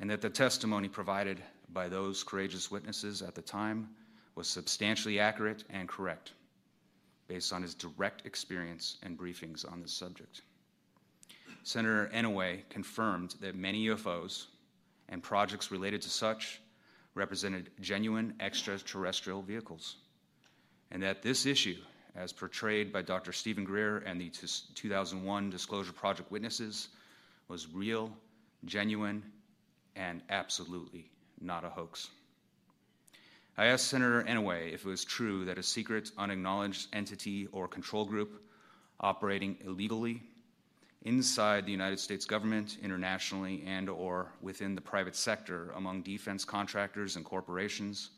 [0.00, 1.42] and that the testimony provided
[1.72, 3.88] by those courageous witnesses at the time
[4.34, 6.32] was substantially accurate and correct,
[7.26, 10.42] based on his direct experience and briefings on this subject.
[11.62, 14.46] Senator Inouye confirmed that many UFOs
[15.08, 16.60] and projects related to such
[17.14, 19.96] represented genuine extraterrestrial vehicles,
[20.90, 21.76] and that this issue
[22.18, 23.32] as portrayed by Dr.
[23.32, 24.30] Steven Greer and the
[24.74, 26.88] 2001 Disclosure Project witnesses,
[27.46, 28.10] was real,
[28.64, 29.22] genuine,
[29.94, 31.10] and absolutely
[31.40, 32.08] not a hoax.
[33.56, 38.04] I asked Senator Inouye if it was true that a secret, unacknowledged entity or control
[38.04, 38.42] group
[39.00, 40.22] operating illegally
[41.02, 47.14] inside the United States government, internationally, and or within the private sector among defense contractors
[47.14, 48.10] and corporations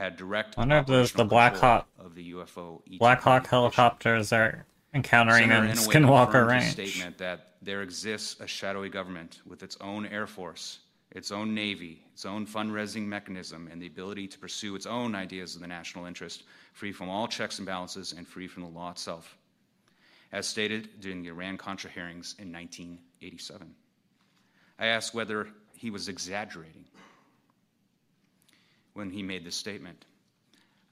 [0.00, 4.32] had direct I wonder if there's the Black Hawk- of the UFO Black Hawk helicopters
[4.32, 6.72] are encountering Senator in Skinwalker Ranch.
[6.72, 10.78] statement that there exists a shadowy government with its own air force,
[11.10, 15.54] its own navy, its own fundraising mechanism, and the ability to pursue its own ideas
[15.54, 18.90] of the national interest, free from all checks and balances and free from the law
[18.90, 19.36] itself,
[20.32, 23.74] as stated during the Iran-Contra hearings in 1987.
[24.78, 26.86] I asked whether he was exaggerating
[28.94, 30.04] when he made this statement.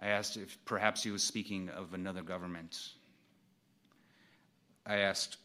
[0.01, 2.91] I asked if perhaps he was speaking of another government.
[4.87, 5.39] I asked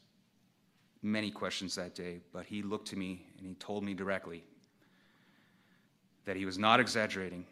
[1.01, 4.43] many questions that day, but he looked to me and he told me directly
[6.25, 7.45] that he was not exaggerating,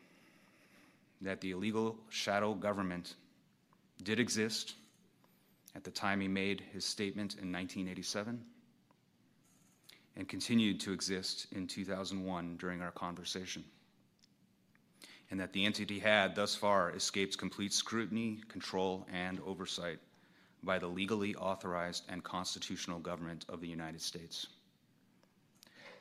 [1.21, 3.15] that the illegal shadow government
[4.03, 4.75] did exist
[5.75, 8.41] at the time he made his statement in 1987
[10.15, 13.63] and continued to exist in 2001 during our conversation.
[15.31, 19.99] And that the entity had thus far escaped complete scrutiny, control, and oversight
[20.63, 24.47] by the legally authorized and constitutional government of the United States.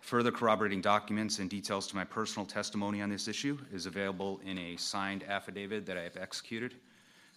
[0.00, 4.58] Further corroborating documents and details to my personal testimony on this issue is available in
[4.58, 6.74] a signed affidavit that I have executed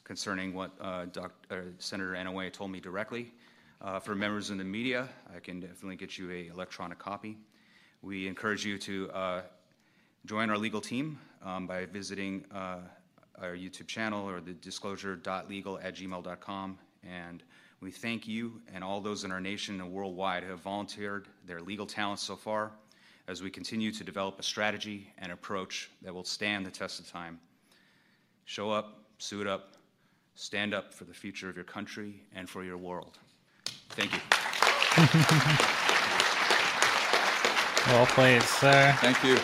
[0.04, 3.32] concerning what uh, Doc, uh, Senator Inouye told me directly.
[3.82, 7.38] Uh, for members in the media, I can definitely get you a electronic copy.
[8.02, 9.41] We encourage you to uh,
[10.26, 12.78] join our legal team um, by visiting uh,
[13.42, 16.78] our YouTube channel or the disclosure.legal at gmail.com.
[17.04, 17.44] And
[17.82, 21.60] we thank you and all those in our nation and worldwide who have volunteered their
[21.62, 22.72] legal talents so far
[23.28, 27.10] as we continue to develop a strategy and approach that will stand the test of
[27.10, 27.40] time.
[28.46, 29.76] Show up, suit up,
[30.36, 33.18] stand up for the future of your country and for your world.
[33.90, 34.20] Thank you.
[37.88, 38.96] Well played, sir.
[39.02, 39.38] Thank you.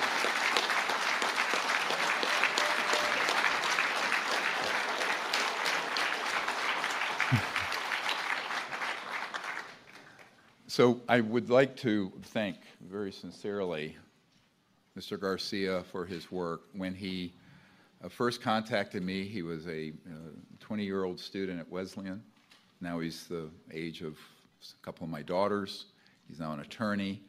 [10.80, 12.56] So I would like to thank
[12.90, 13.98] very sincerely
[14.98, 15.20] Mr.
[15.20, 16.62] Garcia for his work.
[16.72, 17.34] When he
[18.02, 19.92] uh, first contacted me, he was a
[20.62, 22.24] 20 year old student at Wesleyan.
[22.80, 25.88] Now he's the age of a couple of my daughters.
[26.30, 27.24] He's now an attorney,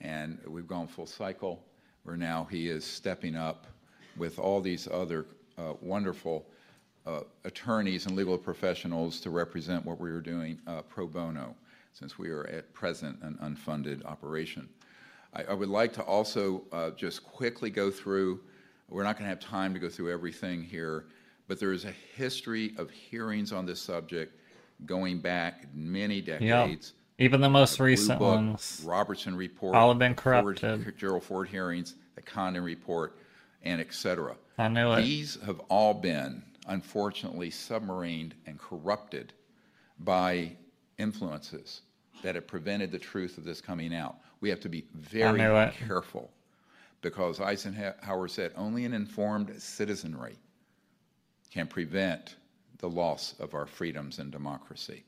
[0.00, 1.62] and we've gone full cycle
[2.02, 3.68] where now he is stepping up
[4.16, 5.24] with all these other
[5.56, 6.46] uh, wonderful
[7.06, 11.54] uh, attorneys and legal professionals to represent what we are doing uh, pro bono,
[11.98, 14.68] since we are at present an unfunded operation.
[15.34, 18.40] I, I would like to also uh, just quickly go through,
[18.88, 21.06] we're not going to have time to go through everything here,
[21.48, 24.38] but there is a history of hearings on this subject
[24.86, 26.92] going back many decades.
[27.18, 28.82] Even the most Blue recent Book, ones.
[28.86, 30.96] Robertson Report, All have been Ford- corrupted.
[30.96, 33.18] Gerald Ford hearings, the Condon Report,
[33.64, 34.36] and et cetera.
[34.56, 35.02] I knew it.
[35.02, 39.32] These have all been, unfortunately, submarined and corrupted
[39.98, 40.52] by
[40.96, 41.82] influences
[42.22, 44.16] that have prevented the truth of this coming out.
[44.40, 45.38] We have to be very
[45.72, 46.30] careful
[47.02, 50.36] because Eisenhower said only an informed citizenry
[51.50, 52.36] can prevent
[52.78, 55.04] the loss of our freedoms and democracy.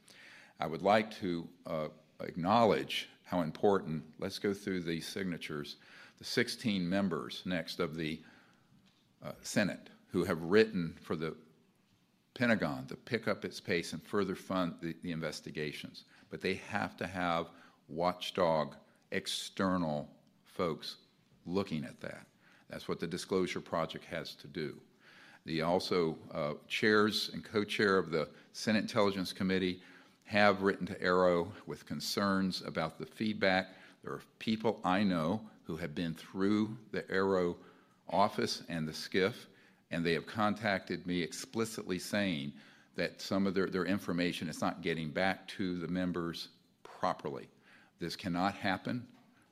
[0.58, 1.88] I would like to uh,
[2.20, 5.76] acknowledge how important, let's go through the signatures,
[6.18, 8.20] the 16 members next of the
[9.24, 11.34] uh, Senate who have written for the
[12.40, 16.04] Pentagon to pick up its pace and further fund the, the investigations.
[16.30, 17.48] But they have to have
[17.86, 18.76] watchdog,
[19.12, 20.08] external
[20.46, 20.96] folks
[21.44, 22.26] looking at that.
[22.70, 24.74] That's what the Disclosure Project has to do.
[25.44, 29.82] The also uh, chairs and co-chair of the Senate Intelligence Committee
[30.24, 33.74] have written to AARO with concerns about the feedback.
[34.02, 37.56] There are people I know who have been through the AARO
[38.08, 39.34] office and the SCIF,
[39.90, 42.52] and they have contacted me explicitly saying
[42.96, 46.48] that some of their, their information is not getting back to the members
[46.82, 47.48] properly.
[47.98, 49.06] This cannot happen.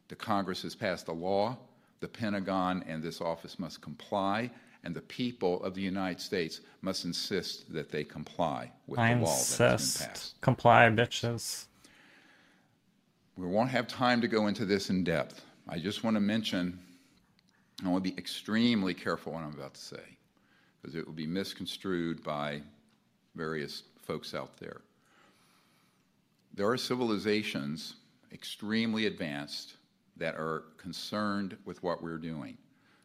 [0.08, 1.56] The Congress has passed a law.
[2.00, 4.50] The Pentagon and this office must comply,
[4.84, 9.20] and the people of the United States must insist that they comply with I the
[9.20, 10.00] law that has been passed.
[10.00, 10.40] insist.
[10.40, 11.66] Comply, bitches.
[13.36, 15.44] We won't have time to go into this in depth.
[15.68, 16.78] I just want to mention,
[17.84, 20.17] I want to be extremely careful what I'm about to say,
[20.80, 22.62] because it will be misconstrued by
[23.34, 24.80] various folks out there.
[26.54, 27.96] There are civilizations
[28.32, 29.74] extremely advanced
[30.16, 32.56] that are concerned with what we're doing.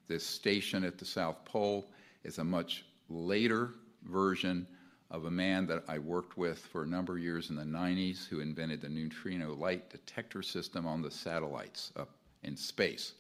[0.08, 1.90] This station at the South Pole
[2.24, 4.68] is a much later version
[5.12, 8.28] of a man that I worked with for a number of years in the 90s
[8.28, 12.10] who invented the neutrino light detector system on the satellites up
[12.42, 13.14] in space.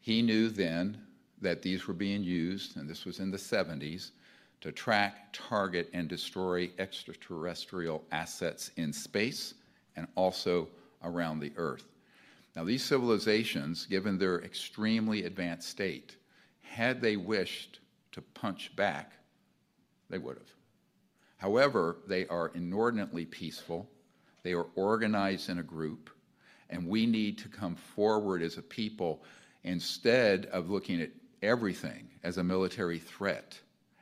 [0.00, 1.00] He knew then
[1.42, 4.12] that these were being used, and this was in the 70s,
[4.60, 9.54] to track, target, and destroy extraterrestrial assets in space
[9.96, 10.68] and also
[11.02, 11.84] around the Earth.
[12.54, 16.16] Now, these civilizations, given their extremely advanced state,
[16.60, 17.80] had they wished
[18.12, 19.12] to punch back,
[20.08, 20.52] they would have.
[21.38, 23.90] However, they are inordinately peaceful,
[24.44, 26.10] they are organized in a group,
[26.70, 29.24] and we need to come forward as a people
[29.64, 31.10] instead of looking at
[31.42, 33.58] everything as a military threat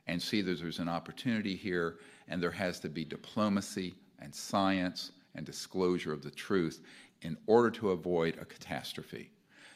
[0.07, 5.13] and see that there's an opportunity here and there has to be diplomacy and science
[5.35, 6.81] and disclosure of the truth
[7.23, 9.31] in order to avoid a catastrophe.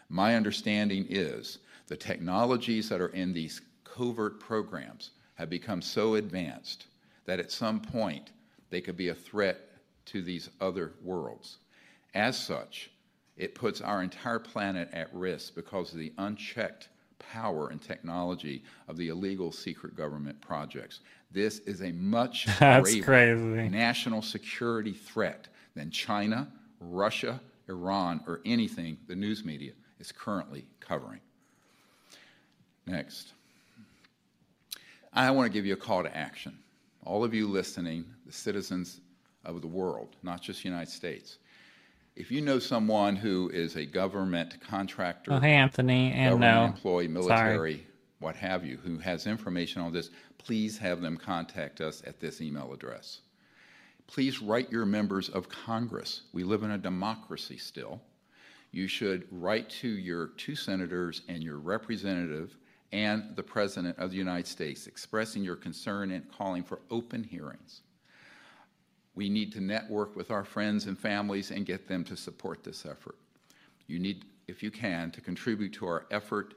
[0.08, 6.86] My understanding is the technologies that are in these covert programs have become so advanced
[7.26, 8.30] that at some point
[8.70, 9.60] they could be a threat
[10.06, 11.58] to these other worlds.
[12.14, 12.90] As such,
[13.36, 16.88] it puts our entire planet at risk because of the unchecked
[17.18, 21.00] power and technology of the illegal secret government projects.
[21.30, 26.48] This is a much greater national security threat than China,
[26.80, 31.20] Russia, Iran, or anything the news media is currently covering.
[32.86, 33.32] Next.
[35.12, 36.58] I want to give you a call to action.
[37.04, 39.00] All of you listening, the citizens
[39.44, 41.38] of the world, not just the United States.
[42.16, 46.62] If you know someone who is a government contractor, Oh, hey, Anthony, and no.
[46.62, 47.12] Uh, employee, Sorry.
[47.12, 47.86] military,
[48.20, 52.40] what have you, who has information on this, please have them contact us at this
[52.40, 53.20] email address.
[54.06, 56.22] Please write your members of Congress.
[56.32, 58.00] We live in a democracy still.
[58.70, 62.56] You should write to your two senators and your representative
[62.92, 67.82] and the President of the United States expressing your concern and calling for open hearings.
[69.14, 72.84] We need to network with our friends and families and get them to support this
[72.84, 73.16] effort.
[73.86, 76.54] You need, if you can, to contribute to our effort.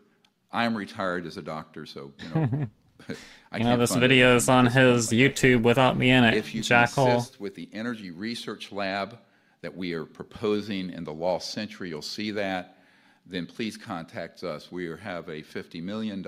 [0.51, 2.67] I'm retired as a doctor, so you know.
[3.51, 5.09] I You know, this video is on his.
[5.09, 6.33] YouTube without me in it.
[6.33, 7.07] If you Jackal.
[7.07, 9.17] assist with the Energy Research Lab
[9.61, 12.77] that we are proposing in the Lost Century, you'll see that,
[13.25, 14.71] then please contact us.
[14.71, 16.23] We have a $50 million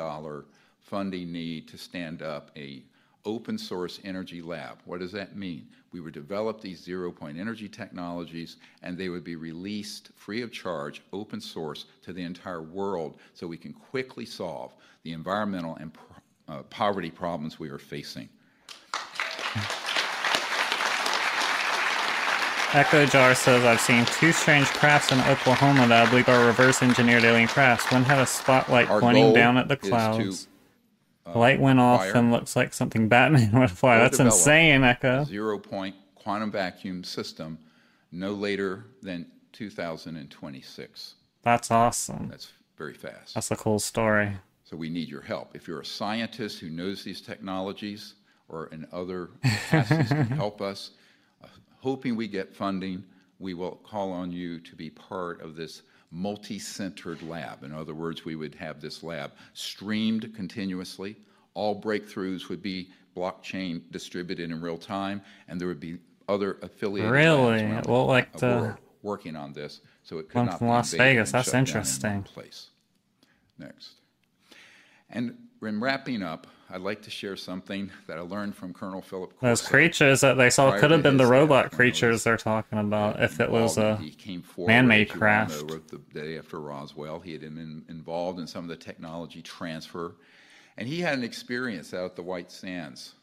[0.79, 2.83] funding need to stand up a
[3.29, 4.79] open source energy lab.
[4.85, 5.67] What does that mean?
[5.91, 10.51] We would develop these zero point energy technologies and they would be released free of
[10.51, 14.73] charge, open source to the entire world so we can quickly solve
[15.03, 15.91] the environmental and
[16.47, 18.27] uh, poverty problems we are facing.
[22.73, 26.83] Echo Jar says, I've seen two strange crafts in Oklahoma that I believe are reverse
[26.83, 27.91] engineered alien crafts.
[27.91, 30.48] One had a spotlight Our pointing down at the clouds.
[31.33, 33.97] The light went off and looks like something Batman would fly.
[33.97, 35.23] or That's insane, Echo.
[35.25, 37.57] Zero-point quantum vacuum system
[38.11, 41.15] no later than 2026.
[41.41, 42.27] That's awesome.
[42.29, 43.35] That's very fast.
[43.35, 44.37] That's a cool story.
[44.63, 45.55] So we need your help.
[45.55, 48.15] If you're a scientist who knows these technologies
[48.47, 50.91] or in other capacities can help us,
[51.43, 51.47] uh,
[51.79, 53.03] hoping we get funding,
[53.39, 57.63] we will call on you to be part of this multi-centered lab.
[57.63, 61.15] In other words, we would have this lab streamed continuously.
[61.53, 67.11] All breakthroughs would be blockchain distributed in real time, and there would be other affiliated
[67.11, 67.81] labs Really?
[67.87, 71.31] Well, like the working on this, so it could one not from be Las Vegas.
[71.31, 72.23] That's down in interesting.
[72.23, 72.69] place.
[73.57, 73.95] Next.
[75.09, 79.33] And in wrapping up, I'd like to share something that I learned from Colonel Philip
[79.41, 82.37] those creatures that they saw could have been the robot death, when I creatures they're
[82.37, 85.71] talking about if it was a he came forward, man-made as you all craft.
[85.71, 87.19] wrote the day after Roswell.
[87.19, 90.15] He had been involved in some of the technology transfer,
[90.77, 93.15] and he had an experience out at the White Sands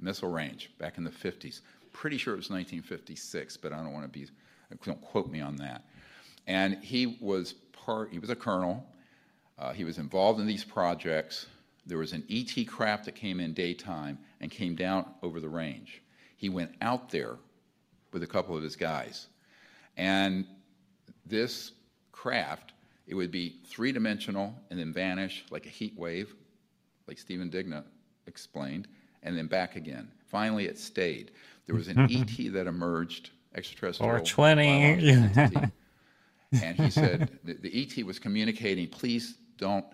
[0.00, 1.60] missile range back in the 50s.
[1.92, 4.26] Pretty sure it was 1956, but I don't want to be,
[4.84, 5.84] don't quote me on that.
[6.46, 8.86] And he was part, he was a colonel.
[9.58, 11.46] Uh, he was involved in these projects.
[11.88, 16.02] There was an ET craft that came in daytime and came down over the range.
[16.36, 17.36] He went out there
[18.12, 19.26] with a couple of his guys.
[19.96, 20.46] And
[21.24, 21.72] this
[22.12, 22.74] craft,
[23.06, 26.34] it would be three dimensional and then vanish like a heat wave,
[27.06, 27.84] like Stephen Digna
[28.26, 28.86] explained,
[29.22, 30.10] and then back again.
[30.26, 31.30] Finally, it stayed.
[31.66, 34.10] There was an ET that emerged, extraterrestrial.
[34.10, 35.00] 420.
[35.00, 35.72] biological entity.
[36.62, 39.86] and he said the, the ET was communicating, please don't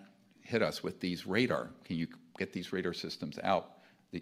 [0.44, 1.70] hit us with these radar.
[1.84, 2.06] Can you
[2.38, 3.70] get these radar systems out?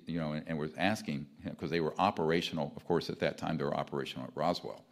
[0.07, 2.73] You know, and, and was asking because they were operational.
[2.77, 4.83] Of course, at that time they were operational at Roswell.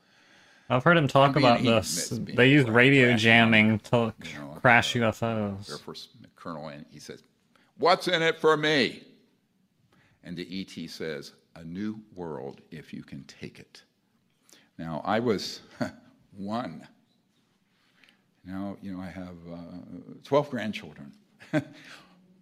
[0.69, 2.11] I've heard him talk about this.
[2.11, 7.01] They use cra- radio jamming to you know, crash uh, Air Force Colonel, and he
[7.01, 7.23] says,
[7.79, 9.03] "What's in it for me?"
[10.23, 13.83] And the ET says, "A new world if you can take it."
[14.79, 15.61] Now I was
[16.37, 16.87] one.
[18.45, 19.57] Now you know I have uh,
[20.23, 21.13] twelve grandchildren.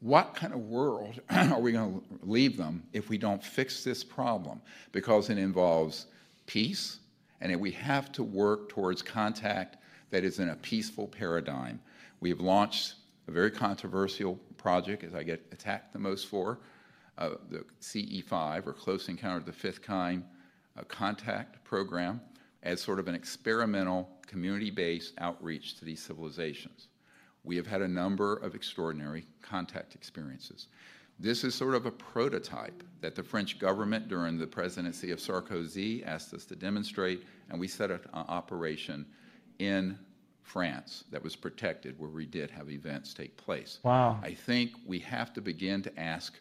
[0.01, 4.05] what kind of world are we going to leave them if we don't fix this
[4.05, 4.60] problem?
[4.93, 6.06] Because it involves
[6.47, 7.01] peace,
[7.40, 9.76] and we have to work towards contact
[10.10, 11.80] that is in a peaceful paradigm.
[12.20, 12.94] We have launched
[13.28, 16.59] a very controversial project, as I get attacked the most for,
[17.18, 20.24] uh, the CE5, or Close Encounter of the Fifth Kind
[20.76, 22.20] uh, Contact Program,
[22.62, 26.89] as sort of an experimental, community-based outreach to these civilizations.
[27.49, 30.66] We have had a number of extraordinary contact experiences.
[31.19, 36.07] This is sort of a prototype that the French government during the presidency of Sarkozy
[36.07, 39.07] asked us to demonstrate, and we set up an operation
[39.61, 39.99] in
[40.43, 43.79] France that was protected where we did have events take place.
[43.83, 44.20] Wow.
[44.23, 46.39] I think we have to begin to ask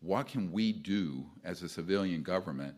[0.00, 2.74] what can we do as a civilian government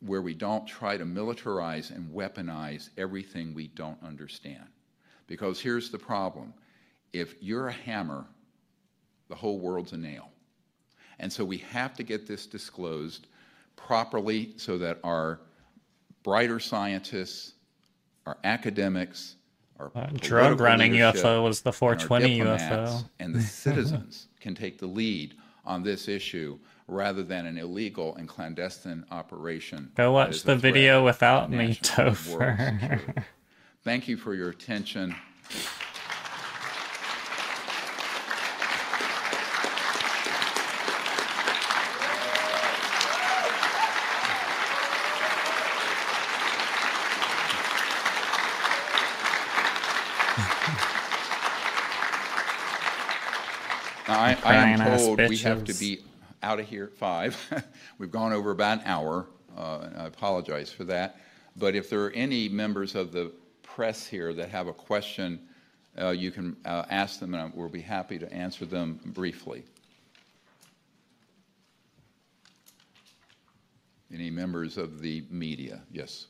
[0.00, 4.66] where we don't try to militarize and weaponize everything we don't understand.
[5.28, 6.52] Because here's the problem
[7.12, 8.24] if you're a hammer,
[9.28, 10.30] the whole world's a nail.
[11.18, 13.26] And so we have to get this disclosed
[13.76, 15.40] properly so that our
[16.22, 17.54] brighter scientists,
[18.26, 19.36] our academics,
[19.78, 22.62] our Uh, drug running UFO was the 420 diplomats
[23.02, 23.08] UFO.
[23.18, 25.34] and the citizens can take the lead
[25.64, 26.58] on this issue
[26.88, 29.90] rather than an illegal and clandestine operation.
[29.96, 33.24] Go watch the video without me, Topher.
[33.82, 35.14] Thank you for your attention.
[54.26, 56.00] I, I am told we have to be
[56.42, 57.36] out of here at five.
[57.98, 59.26] We've gone over about an hour,
[59.56, 61.20] uh, and I apologize for that.
[61.56, 63.30] But if there are any members of the
[63.62, 65.38] press here that have a question,
[66.00, 69.62] uh, you can uh, ask them, and we'll be happy to answer them briefly.
[74.12, 75.82] Any members of the media?
[75.92, 76.26] Yes.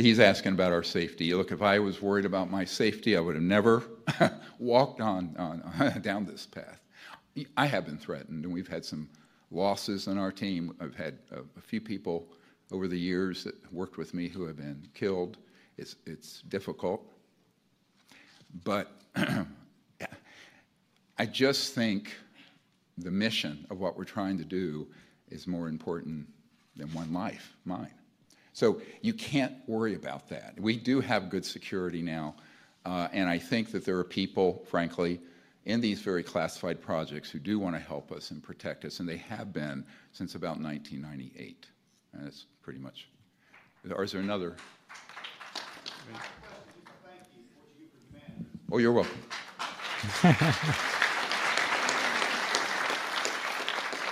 [0.00, 1.34] He's asking about our safety.
[1.34, 3.82] Look, if I was worried about my safety, I would have never
[4.58, 6.80] walked on, on down this path.
[7.58, 9.10] I have been threatened, and we've had some
[9.50, 10.74] losses on our team.
[10.80, 12.28] I've had a, a few people
[12.72, 15.36] over the years that worked with me who have been killed.
[15.76, 17.04] It's, it's difficult.
[18.64, 18.90] But
[21.18, 22.14] I just think
[22.96, 24.88] the mission of what we're trying to do
[25.28, 26.26] is more important
[26.74, 27.92] than one life, mine.
[28.52, 30.58] So you can't worry about that.
[30.58, 32.34] We do have good security now,
[32.84, 35.20] uh, and I think that there are people, frankly,
[35.66, 39.08] in these very classified projects who do want to help us and protect us, and
[39.08, 41.66] they have been since about 1998.
[42.12, 43.08] And that's pretty much.
[43.90, 44.56] Or is there another?
[48.72, 49.18] Oh, you're welcome.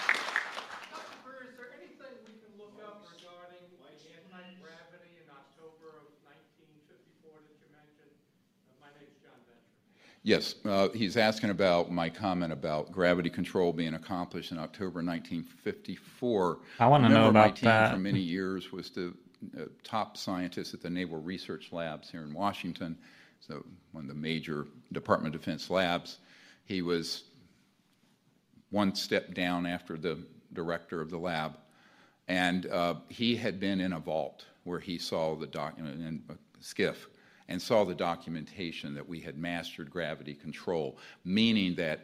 [0.08, 7.30] Christopher, is there anything we can look up regarding the anti-gravity in October of 1954
[7.38, 8.14] that you mentioned?
[8.66, 10.02] Uh, My name's John Venture.
[10.22, 16.58] Yes, uh, he's asking about my comment about gravity control being accomplished in October 1954.
[16.80, 17.92] I wanna know Remember, my about team that.
[17.92, 19.14] for many years was the
[19.58, 22.98] uh, top scientist at the Naval Research Labs here in Washington,
[23.40, 26.18] so one of the major Department of Defense labs.
[26.64, 27.24] He was
[28.70, 30.18] one step down after the
[30.52, 31.56] director of the lab,
[32.26, 36.34] and uh, he had been in a vault where he saw the document in a
[36.60, 37.06] SCIF
[37.48, 42.00] and saw the documentation that we had mastered gravity control, meaning that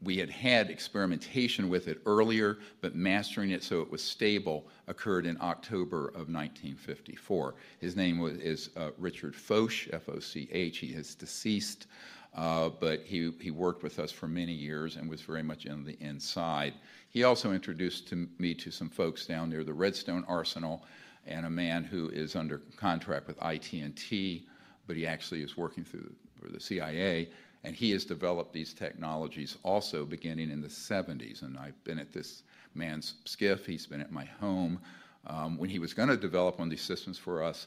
[0.00, 5.26] we had had experimentation with it earlier, but mastering it so it was stable occurred
[5.26, 7.54] in October of 1954.
[7.80, 10.78] His name was, is uh, Richard Foch, F O C H.
[10.78, 11.88] He is deceased,
[12.34, 15.84] uh, but he, he worked with us for many years and was very much in
[15.84, 16.74] the inside.
[17.08, 20.84] He also introduced to me to some folks down near the Redstone Arsenal
[21.26, 24.46] and a man who is under contract with IT&T,
[24.88, 26.10] but he actually is working through
[26.42, 27.28] the, the CIA,
[27.62, 31.42] and he has developed these technologies also beginning in the 70s.
[31.42, 32.42] And I've been at this
[32.74, 34.80] man's SCIF, he's been at my home.
[35.26, 37.66] Um, when he was going to develop one of these systems for us,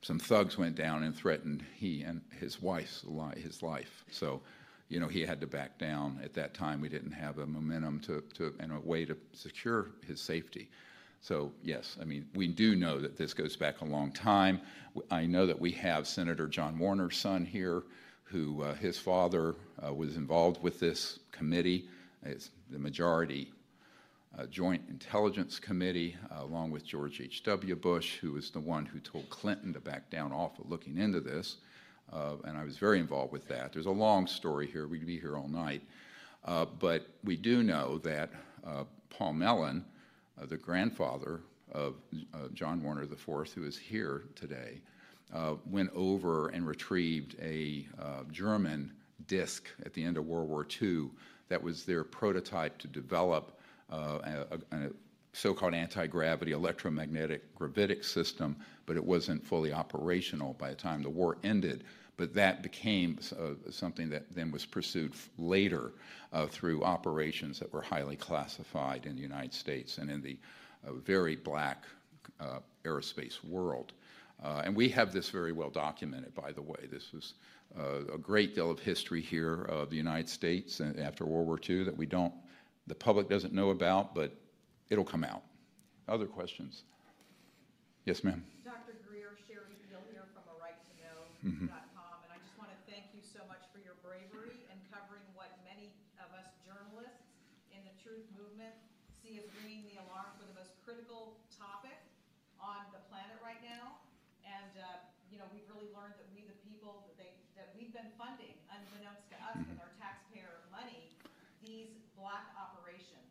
[0.00, 4.04] some thugs went down and threatened he and his wife's li- his life.
[4.10, 4.40] So,
[4.88, 6.20] you know, he had to back down.
[6.22, 9.90] At that time, we didn't have a momentum to, to and a way to secure
[10.06, 10.70] his safety.
[11.24, 14.60] So, yes, I mean, we do know that this goes back a long time.
[15.10, 17.82] I know that we have Senator John Warner's son here,
[18.24, 21.88] who uh, his father uh, was involved with this committee.
[22.24, 23.50] It's the majority
[24.38, 27.74] uh, Joint Intelligence Committee, uh, along with George H.W.
[27.76, 31.20] Bush, who was the one who told Clinton to back down off of looking into
[31.20, 31.56] this.
[32.12, 33.72] Uh, and I was very involved with that.
[33.72, 34.86] There's a long story here.
[34.86, 35.84] We'd be here all night.
[36.44, 38.28] Uh, but we do know that
[39.08, 39.86] Paul Mellon,
[40.42, 41.40] the grandfather
[41.72, 41.94] of
[42.32, 44.80] uh, John Warner IV, who is here today,
[45.32, 48.92] uh, went over and retrieved a uh, German
[49.26, 51.10] disc at the end of World War II
[51.48, 53.58] that was their prototype to develop
[53.90, 54.18] uh,
[54.52, 54.90] a, a,
[55.32, 58.56] so-called anti-gravity electromagnetic gravitic system,
[58.86, 61.84] but it wasn't fully operational by the time the war ended.
[62.16, 65.92] But that became uh, something that then was pursued later
[66.32, 70.38] uh, through operations that were highly classified in the United States and in the
[70.86, 71.84] uh, very black
[72.40, 73.92] uh, aerospace world.
[74.42, 76.86] Uh, and we have this very well documented, by the way.
[76.90, 77.34] This was
[77.78, 81.84] uh, a great deal of history here of the United States after World War II
[81.84, 82.32] that we don't,
[82.86, 84.36] the public doesn't know about, but
[84.90, 85.42] it'll come out.
[86.08, 86.84] Other questions?
[88.04, 88.44] Yes, ma'am.
[88.60, 88.92] Dr.
[89.08, 93.08] Greer, Sherry Beal here from a right to know.com, and I just want to thank
[93.16, 95.88] you so much for your bravery in covering what many
[96.20, 97.24] of us journalists
[97.72, 98.76] in the truth movement
[99.16, 101.96] see as ringing the alarm for the most critical topic
[102.60, 103.96] on the planet right now.
[104.44, 105.00] And, uh,
[105.32, 108.52] you know, we've really learned that we, the people, that they, that we've been funding,
[108.68, 111.08] unbeknownst to us with our taxpayer money,
[111.64, 113.24] these black operations.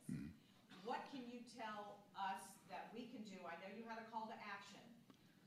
[0.83, 3.39] What can you tell us that we can do?
[3.47, 4.83] I know you had a call to action,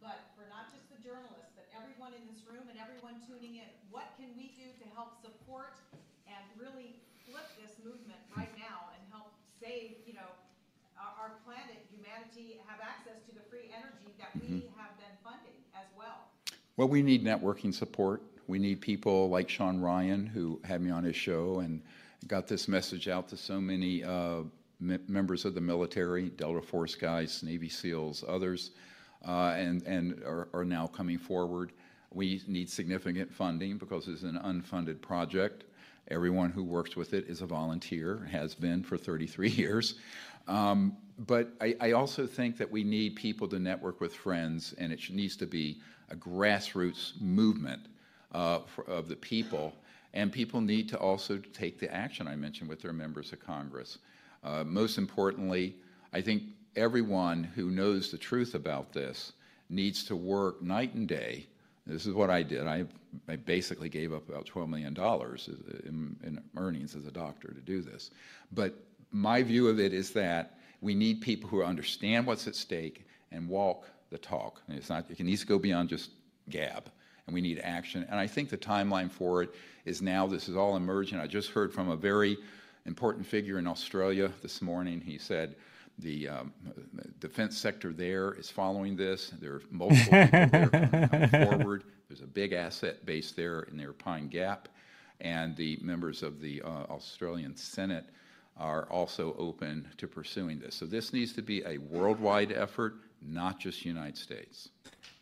[0.00, 3.70] but for not just the journalists, but everyone in this room and everyone tuning in,
[3.94, 5.78] what can we do to help support
[6.26, 9.30] and really flip this movement right now and help
[9.62, 10.34] save, you know,
[10.98, 15.54] our, our planet, humanity, have access to the free energy that we have been funding
[15.78, 16.26] as well?
[16.76, 18.22] Well, we need networking support.
[18.50, 21.82] We need people like Sean Ryan, who had me on his show and
[22.26, 24.42] got this message out to so many uh,
[24.82, 28.72] m- members of the military, Delta Force guys, Navy SEALs, others,
[29.24, 31.72] and, and are, are now coming forward.
[32.12, 35.64] We need significant funding because it's an unfunded project.
[36.08, 39.94] Everyone who works with it is a volunteer, has been for 33 years.
[40.46, 44.92] Um, but I, I also think that we need people to network with friends, and
[44.92, 45.80] it needs to be
[46.10, 47.86] a grassroots movement
[48.32, 49.74] uh, for, of the people.
[50.14, 53.98] And people need to also take the action I mentioned with their members of Congress.
[54.44, 55.76] Uh, most importantly,
[56.12, 56.44] I think
[56.76, 59.32] everyone who knows the truth about this
[59.68, 61.46] needs to work night and day.
[61.86, 62.66] This is what I did.
[62.66, 62.84] I,
[63.28, 64.96] I basically gave up about $12 million
[65.84, 68.10] in, in earnings as a doctor to do this.
[68.52, 68.74] But
[69.12, 73.48] my view of it is that we need people who understand what's at stake and
[73.48, 74.62] walk the talk.
[74.68, 76.10] And it's not, it needs to go beyond just
[76.48, 76.90] gab,
[77.26, 78.06] and we need action.
[78.08, 79.54] And I think the timeline for it
[79.84, 80.26] is now.
[80.26, 81.18] This is all emerging.
[81.18, 82.36] I just heard from a very
[82.84, 85.00] important figure in Australia this morning.
[85.00, 85.56] He said
[85.98, 86.52] the um,
[87.20, 89.32] defense sector there is following this.
[89.40, 91.84] There are multiple people there coming forward.
[92.08, 94.68] There's a big asset base there in their Pine Gap,
[95.20, 98.04] and the members of the uh, Australian Senate
[98.58, 100.74] are also open to pursuing this.
[100.74, 104.70] So this needs to be a worldwide effort, not just United States.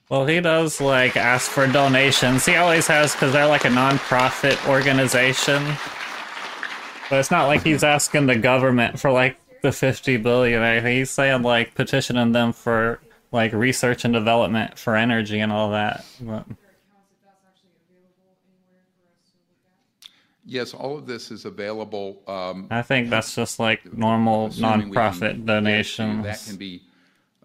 [0.08, 2.44] Well, he does like ask for donations.
[2.44, 5.64] He always has because they're like a non-profit organization.
[7.08, 10.86] But it's not like he's asking the government for like the 50 billion.
[10.86, 13.00] He's saying like petitioning them for
[13.32, 16.04] like research and development for energy and all that.
[16.20, 16.44] But
[20.46, 22.20] Yes, all of this is available.
[22.28, 25.46] Um, I think that's just like normal nonprofit can non-profit get it to you.
[25.46, 26.24] donations.
[26.24, 26.82] That can be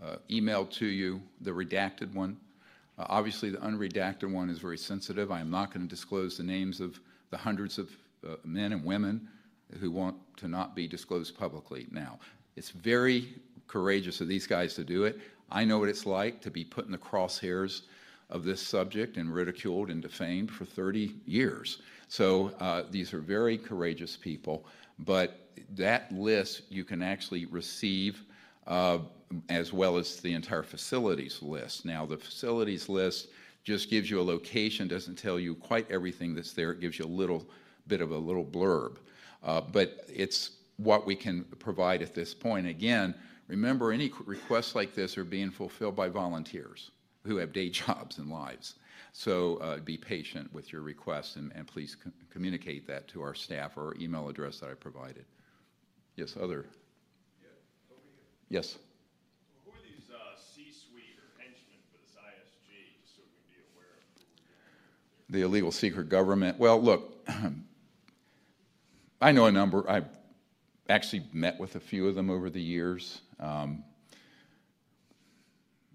[0.04, 2.36] uh, emailed to you, the redacted one.
[2.98, 5.32] Uh, Obviously, the unredacted one is very sensitive.
[5.32, 7.90] I am not going to disclose the names of the hundreds of
[8.28, 9.30] uh, men and women
[9.80, 11.88] who want to not be disclosed publicly.
[11.91, 12.20] Now,
[12.56, 13.34] it's very
[13.68, 15.20] courageous of these guys to do it.
[15.52, 17.84] I know what it's like to be put in the crosshairs
[18.30, 21.82] of this subject and ridiculed and defamed for 30 years.
[22.07, 24.66] So uh, these are very courageous people,
[24.99, 25.40] but
[25.76, 28.24] that list you can actually receive
[28.68, 28.99] uh,
[29.49, 31.86] as well as the entire facilities list.
[31.86, 33.30] Now, the facilities list
[33.64, 36.72] just gives you a location, doesn't tell you quite everything that's there.
[36.72, 37.48] It gives you a little
[37.88, 38.98] bit of a little blurb.
[39.44, 42.68] Uh, but it's what we can provide at this point.
[42.68, 43.16] Again,
[43.48, 46.91] remember, any requests like this are being fulfilled by volunteers
[47.26, 48.76] who have day jobs and lives.
[49.11, 53.34] So uh, be patient with your requests and, and please co- communicate that to our
[53.34, 55.26] staff or email address that I provided.
[56.16, 56.66] Yes, other?
[58.49, 58.78] Yes.
[59.66, 63.61] Who are these uh, C-suite or henchmen for this ISG, just so we can be
[63.74, 65.34] aware of who we're dealing with?
[65.34, 66.60] the illegal secret government.
[66.60, 67.28] Well, look,
[69.22, 69.90] I know a number.
[69.90, 70.08] I've
[70.88, 73.22] actually met with a few of them over the years.
[73.40, 73.84] Um,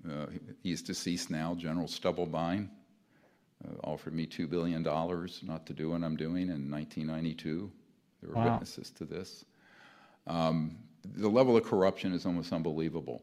[0.09, 0.27] uh,
[0.63, 2.69] he's deceased now, General Stubblebine.
[3.67, 7.71] Uh, offered me $2 billion not to do what I'm doing in 1992.
[8.21, 8.53] There were Wow.
[8.53, 9.45] witnesses to this.
[10.27, 10.77] Um,
[11.17, 13.23] the level of corruption is almost unbelievable.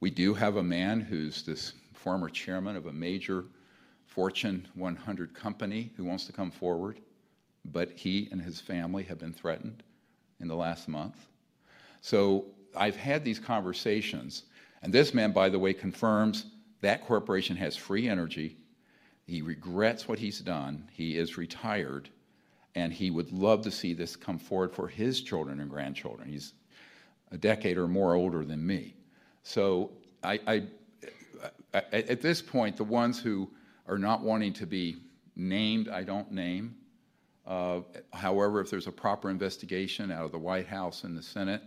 [0.00, 3.44] We do have a man who's this former chairman of a major
[4.06, 7.00] Fortune 100 company who wants to come forward,
[7.64, 9.82] but he and his family have been threatened
[10.40, 11.16] in the last month.
[12.00, 14.44] So I've had these conversations,
[14.82, 16.46] and this man, by the way, confirms
[16.80, 18.56] that corporation has free energy.
[19.26, 20.88] He regrets what he's done.
[20.92, 22.08] He is retired,
[22.74, 26.28] and he would love to see this come forward for his children and grandchildren.
[26.28, 26.54] He's
[27.30, 28.94] a decade or more older than me.
[29.44, 29.90] So
[30.22, 30.62] I, I,
[31.72, 33.48] I, at this point, the ones who
[33.86, 34.96] are not wanting to be
[35.36, 36.76] named, I don't name.
[37.46, 37.80] Uh,
[38.12, 41.62] however, if there's a proper investigation out of the White House and the Senate,